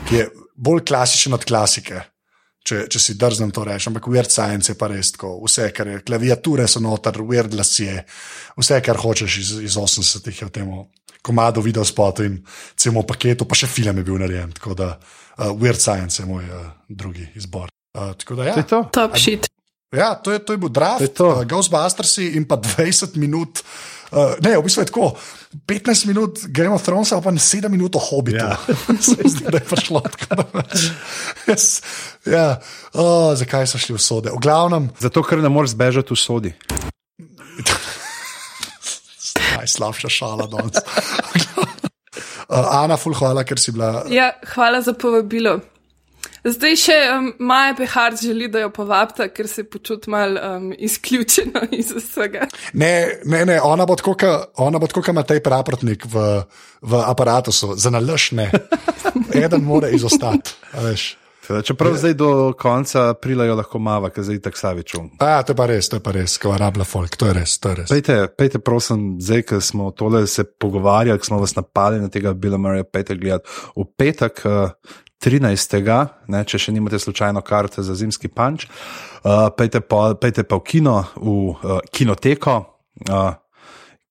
[0.10, 2.04] ki je bolj klasičen od klasike.
[2.68, 5.38] Če, če si drznem to reči, ampak Weird Science je pa res tako.
[5.46, 8.02] Vse, kar je, klaviature so noter, Weird lasje,
[8.60, 10.74] vse, kar hočeš iz, iz 80-ih je v tem
[11.24, 12.42] komadu video spotu in
[12.76, 14.52] celemu paketu, pa še film je bil narejen.
[14.60, 17.72] Tako da uh, Weird Science je moj uh, drugi izbor.
[17.98, 18.54] Uh, tako da ja.
[18.54, 18.80] To je to.
[18.94, 19.48] Top shit.
[19.90, 21.30] Ja, to je, to je bil draft, je to.
[21.30, 23.64] uh, Ghostbusters in pa 20 minut.
[24.12, 25.16] Uh, ne, v bistvu je tako.
[25.66, 28.38] 15 minut Game of Thrones, pa 7 minut o Hobbitu.
[28.38, 28.60] Ja.
[29.02, 30.36] Zdi, da je prišlo tako.
[30.36, 30.92] da pač-
[31.48, 31.82] Jaz,
[32.28, 32.60] ja,
[32.94, 34.30] oh, zakaj so šli v sode?
[34.30, 36.52] V glavnem, Zato, ker ne moreš zbežati v sodi.
[39.58, 40.78] najslabša šala danes.
[42.48, 44.08] Uh, Ana, ful, hvala, ker si bila.
[44.08, 45.60] Ja, hvala za povabilo.
[46.46, 51.68] Zdaj še um, Maja Pehar želi, da jo povabite, ker se počuti mal um, izključeno
[51.82, 52.48] iz vsega.
[52.74, 54.16] Ne, ne, ne ona bo tako,
[55.02, 56.28] kot Matej Praprotnik v,
[56.82, 58.52] v aparatu, za nalaž ne.
[59.44, 60.56] Eden mora izostati.
[60.74, 61.16] veš.
[61.64, 62.30] Čeprav zdaj do
[62.60, 65.10] konca aprila jo lahko mava, ker zdaj tako savičum.
[65.24, 67.58] A, to je pa res, to je pa res, ko rabla folk, to je res,
[67.64, 67.90] to je res.
[67.94, 72.34] Pejte, pejte, prosim, zdaj, ko smo tole se pogovarjali, ko smo vas napali na tega
[72.34, 73.50] Bila Murraya, pejte gledati.
[73.76, 75.76] V petek, eh, 13.
[76.30, 80.66] Ne, če še nimate slučajno karte za zimski panč, uh, pejte, pa, pejte pa v
[80.68, 82.58] kino, v uh, kinoteko.
[83.10, 83.34] Uh,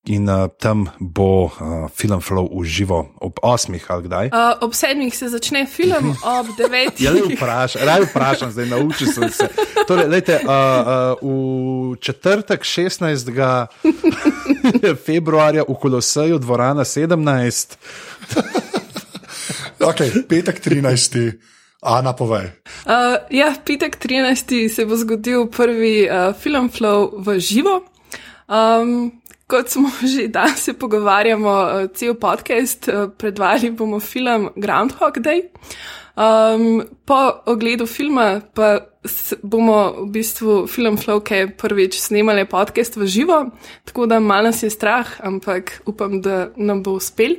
[0.06, 3.74] In uh, tam bo uh, film flow v živo ob 8.
[3.88, 4.26] ali kdaj.
[4.30, 7.02] Uh, ob sedmih se začne film, ob devetih.
[7.02, 9.48] Ja, le vprašam, raj vprašam, zdaj naučil sem se.
[9.86, 11.26] Torej, lejte, uh, uh,
[11.92, 13.34] v četrtek 16.
[15.06, 17.76] februarja v Koloseju, dvorana 17.
[19.76, 21.36] Okay, petek 13.
[21.84, 22.48] Ana, povej.
[22.88, 24.72] Uh, ja, petek 13.
[24.72, 27.84] se bo zgodil prvi uh, film flow v živo.
[28.48, 29.12] Um,
[29.46, 35.48] kot smo že danes se pogovarjamo, uh, cel podcast, uh, predvajali bomo film Groundhog Day.
[36.16, 38.78] Um, po ogledu filma pa
[39.42, 43.50] bomo v bistvu film Flow, ki je prvič snemali podcast v živo,
[43.84, 47.36] tako da malo nas je strah, ampak upam, da nam bo uspel.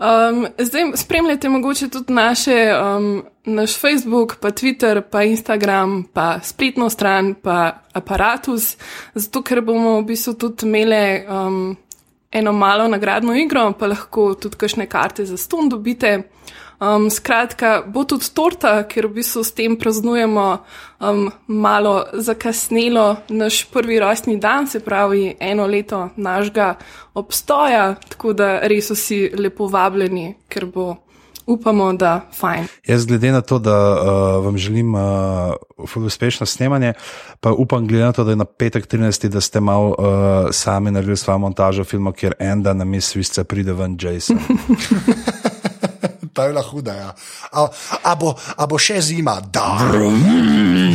[0.00, 6.90] Um, zdaj spremljate mogoče tudi naše, um, naš Facebook, pa Twitter, pa Instagram, pa spletno
[6.90, 8.76] stran, pa aparatus,
[9.14, 11.76] zato ker bomo v bistvu tudi imeli um,
[12.32, 16.22] eno malo nagradno igro, pa lahko tudi kakšne karte za ston dobite.
[16.80, 20.64] Um, skratka, bo tudi torta, ker v bistvu s tem praznujemo
[20.96, 26.78] um, malo zakasnelo naš prvi rojstni dan, se pravi eno leto našega
[27.12, 30.94] obstoja, tako da res vsi lepo vabljeni, ker bo,
[31.44, 32.64] upamo, da fajn.
[32.88, 36.92] Jaz, glede na to, da uh, vam želim uh, uspešno snemanje,
[37.40, 39.28] pa upam, glede na to, da je na petek 13.
[39.28, 43.72] da ste malo uh, sami naredili svojo montažo filma, kjer en dan na mislice pride
[43.72, 44.38] ven Jason.
[46.40, 46.92] Ta je bila huda.
[46.94, 47.14] Ja.
[47.52, 47.68] A,
[48.02, 49.34] a, bo, a bo še zima?
[49.52, 49.76] Da.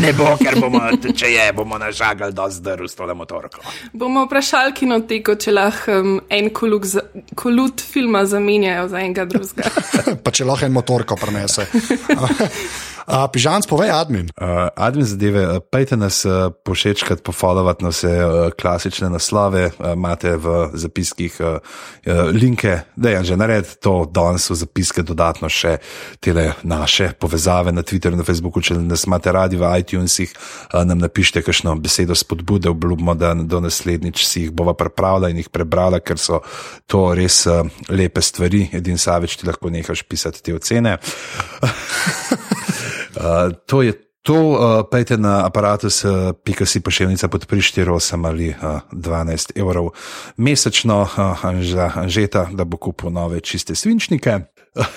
[0.02, 3.62] ne bo, ker bomo, če je, bomo nažagali do zdrv s tole motorko.
[3.94, 6.50] Bomo vprašali kinoteko, če lahko um, en
[6.82, 7.06] za,
[7.38, 9.70] kolut filma zamenjajo za enega drugega.
[10.26, 11.70] pa če lahko en motorko prenese.
[13.06, 14.34] A, Pižanc, povej, admin.
[14.34, 19.94] Uh, admin zadeve, uh, pejte nas uh, pošečkati, pofollowati na vse uh, klasične naslove, uh,
[19.94, 25.50] imate v zapiskih uh, uh, linke, da je že nared to danes v zapiske dodatno
[25.50, 25.78] še
[26.18, 30.34] tele naše povezave na Twitterju, na Facebooku, če nas imate radi v iTunesih,
[30.74, 35.44] uh, nam napišite kakšno besedo spodbude, obljubimo, da do naslednjič si jih bova pripravila in
[35.46, 36.42] jih prebrala, ker so
[36.90, 37.62] to res uh,
[37.94, 38.66] lepe stvari.
[38.74, 40.98] Edin Savič ti lahko nehaš pisati te ocene.
[43.16, 44.58] Uh, to je to, uh,
[44.92, 49.90] pejte na aparatus, uh, pika si pošiljnica pod prištirosom ali uh, 12 evrov
[50.38, 54.40] mesečno, uh, anža, anžeta, da bo kupil nove čiste svinčnike.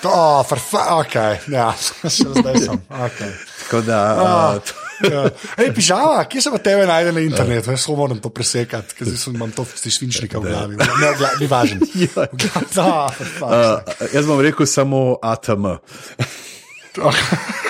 [0.03, 1.15] Oh, farfa, ok,
[1.47, 1.71] ja,
[2.35, 2.81] zdaj sem.
[2.89, 3.31] Okay.
[3.63, 3.99] Tako da.
[4.55, 4.61] Uh,
[4.99, 5.29] Ja.
[5.55, 7.71] Ej, pižama, kje se pa tebe najde na internetu?
[7.71, 10.75] Jaz moram to presekati, ker sem- imam to svinčnika v glavi.
[10.75, 10.83] Ne,
[11.15, 11.79] v glavi, ni važno.
[11.95, 12.27] Ja.
[12.75, 13.07] Da.
[13.39, 13.79] Uh,
[14.11, 15.79] jaz bom rekel samo ATM.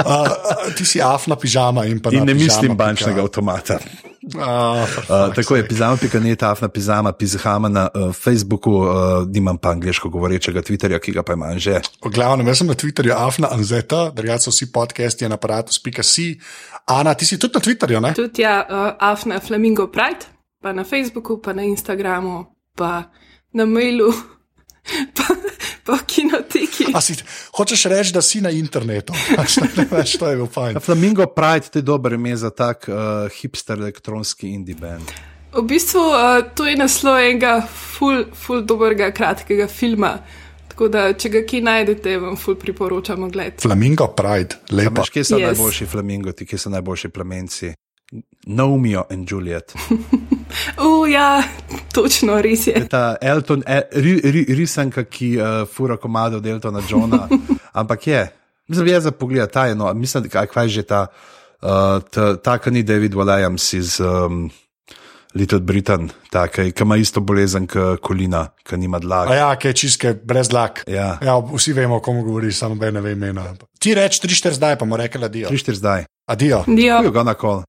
[0.00, 3.22] Uh, ti si afna pižama in pa In na ne mislim bančnega pika.
[3.22, 3.78] avtomata.
[4.38, 10.08] Ah, Uh, tako je, pizama.net, afna pizama, pizahama na uh, Facebooku, uh, nimam pa angliško
[10.08, 11.80] govorečega Twitterja, ki ga pa imam že.
[12.04, 16.38] V glavnem, jaz sem na Twitterju afna anzeta, drugače so vsi podcasti na aparatus.si.
[16.86, 18.12] Ana, ti si tudi na Twitterju, ne?
[18.14, 20.28] Tudi ja, uh, Afna Flamingo Pride,
[20.62, 22.44] pa na Facebooku, pa na Instagramu,
[22.76, 23.02] pa
[23.52, 24.12] na mailu,
[25.84, 26.90] pa v kinoteki.
[26.94, 27.16] A si,
[27.56, 29.14] hočeš reči, da si na internetu?
[29.76, 30.80] Ne veš, to je bil fajn.
[30.80, 35.10] Flamingo Pride, to je dober ime za tak uh, hipster elektronski indie band.
[35.50, 40.18] V bistvu uh, to je naslov enega ful, ful dobrega kratkega filma.
[40.70, 43.62] Tako da, če ga kje najdete, vam ful priporočamo gledati.
[43.66, 45.02] Flamingo Pride, lepo.
[45.02, 45.42] Veš, kje so yes.
[45.42, 45.46] Yes.
[45.50, 47.72] najboljši flamingoti, kje so najboljši plamenci?
[48.46, 49.74] Naomijo in Juliet.
[50.86, 51.42] U, ja,
[51.92, 52.88] točno, res je.
[52.88, 57.28] Ta Elton, e, ri, ri, risanka, ki uh, fura komado od Eltona Johna,
[57.80, 58.28] ampak je.
[58.68, 61.06] Mislim, je za pogled, ta je no, mislim, kaj, kaj je že ta,
[61.62, 64.50] uh, ta, ta ki ni David Williams iz um,
[65.34, 69.30] Little Britain, ta, ki ki ima isto bolezen kot kolina, ki nima A dlak.
[69.30, 70.82] ja, kaj čiske, brez lak.
[70.86, 71.18] Ja.
[71.22, 73.44] ja, vsi vemo, o komu govori, samo ne ve imena.
[73.78, 75.48] Ti reč 3-4 zdaj, pa mu rekla adijo.
[75.48, 76.04] 3-4 zdaj.
[76.26, 76.64] Adijo.
[76.66, 77.22] Dio.
[77.22, 77.62] Na kol.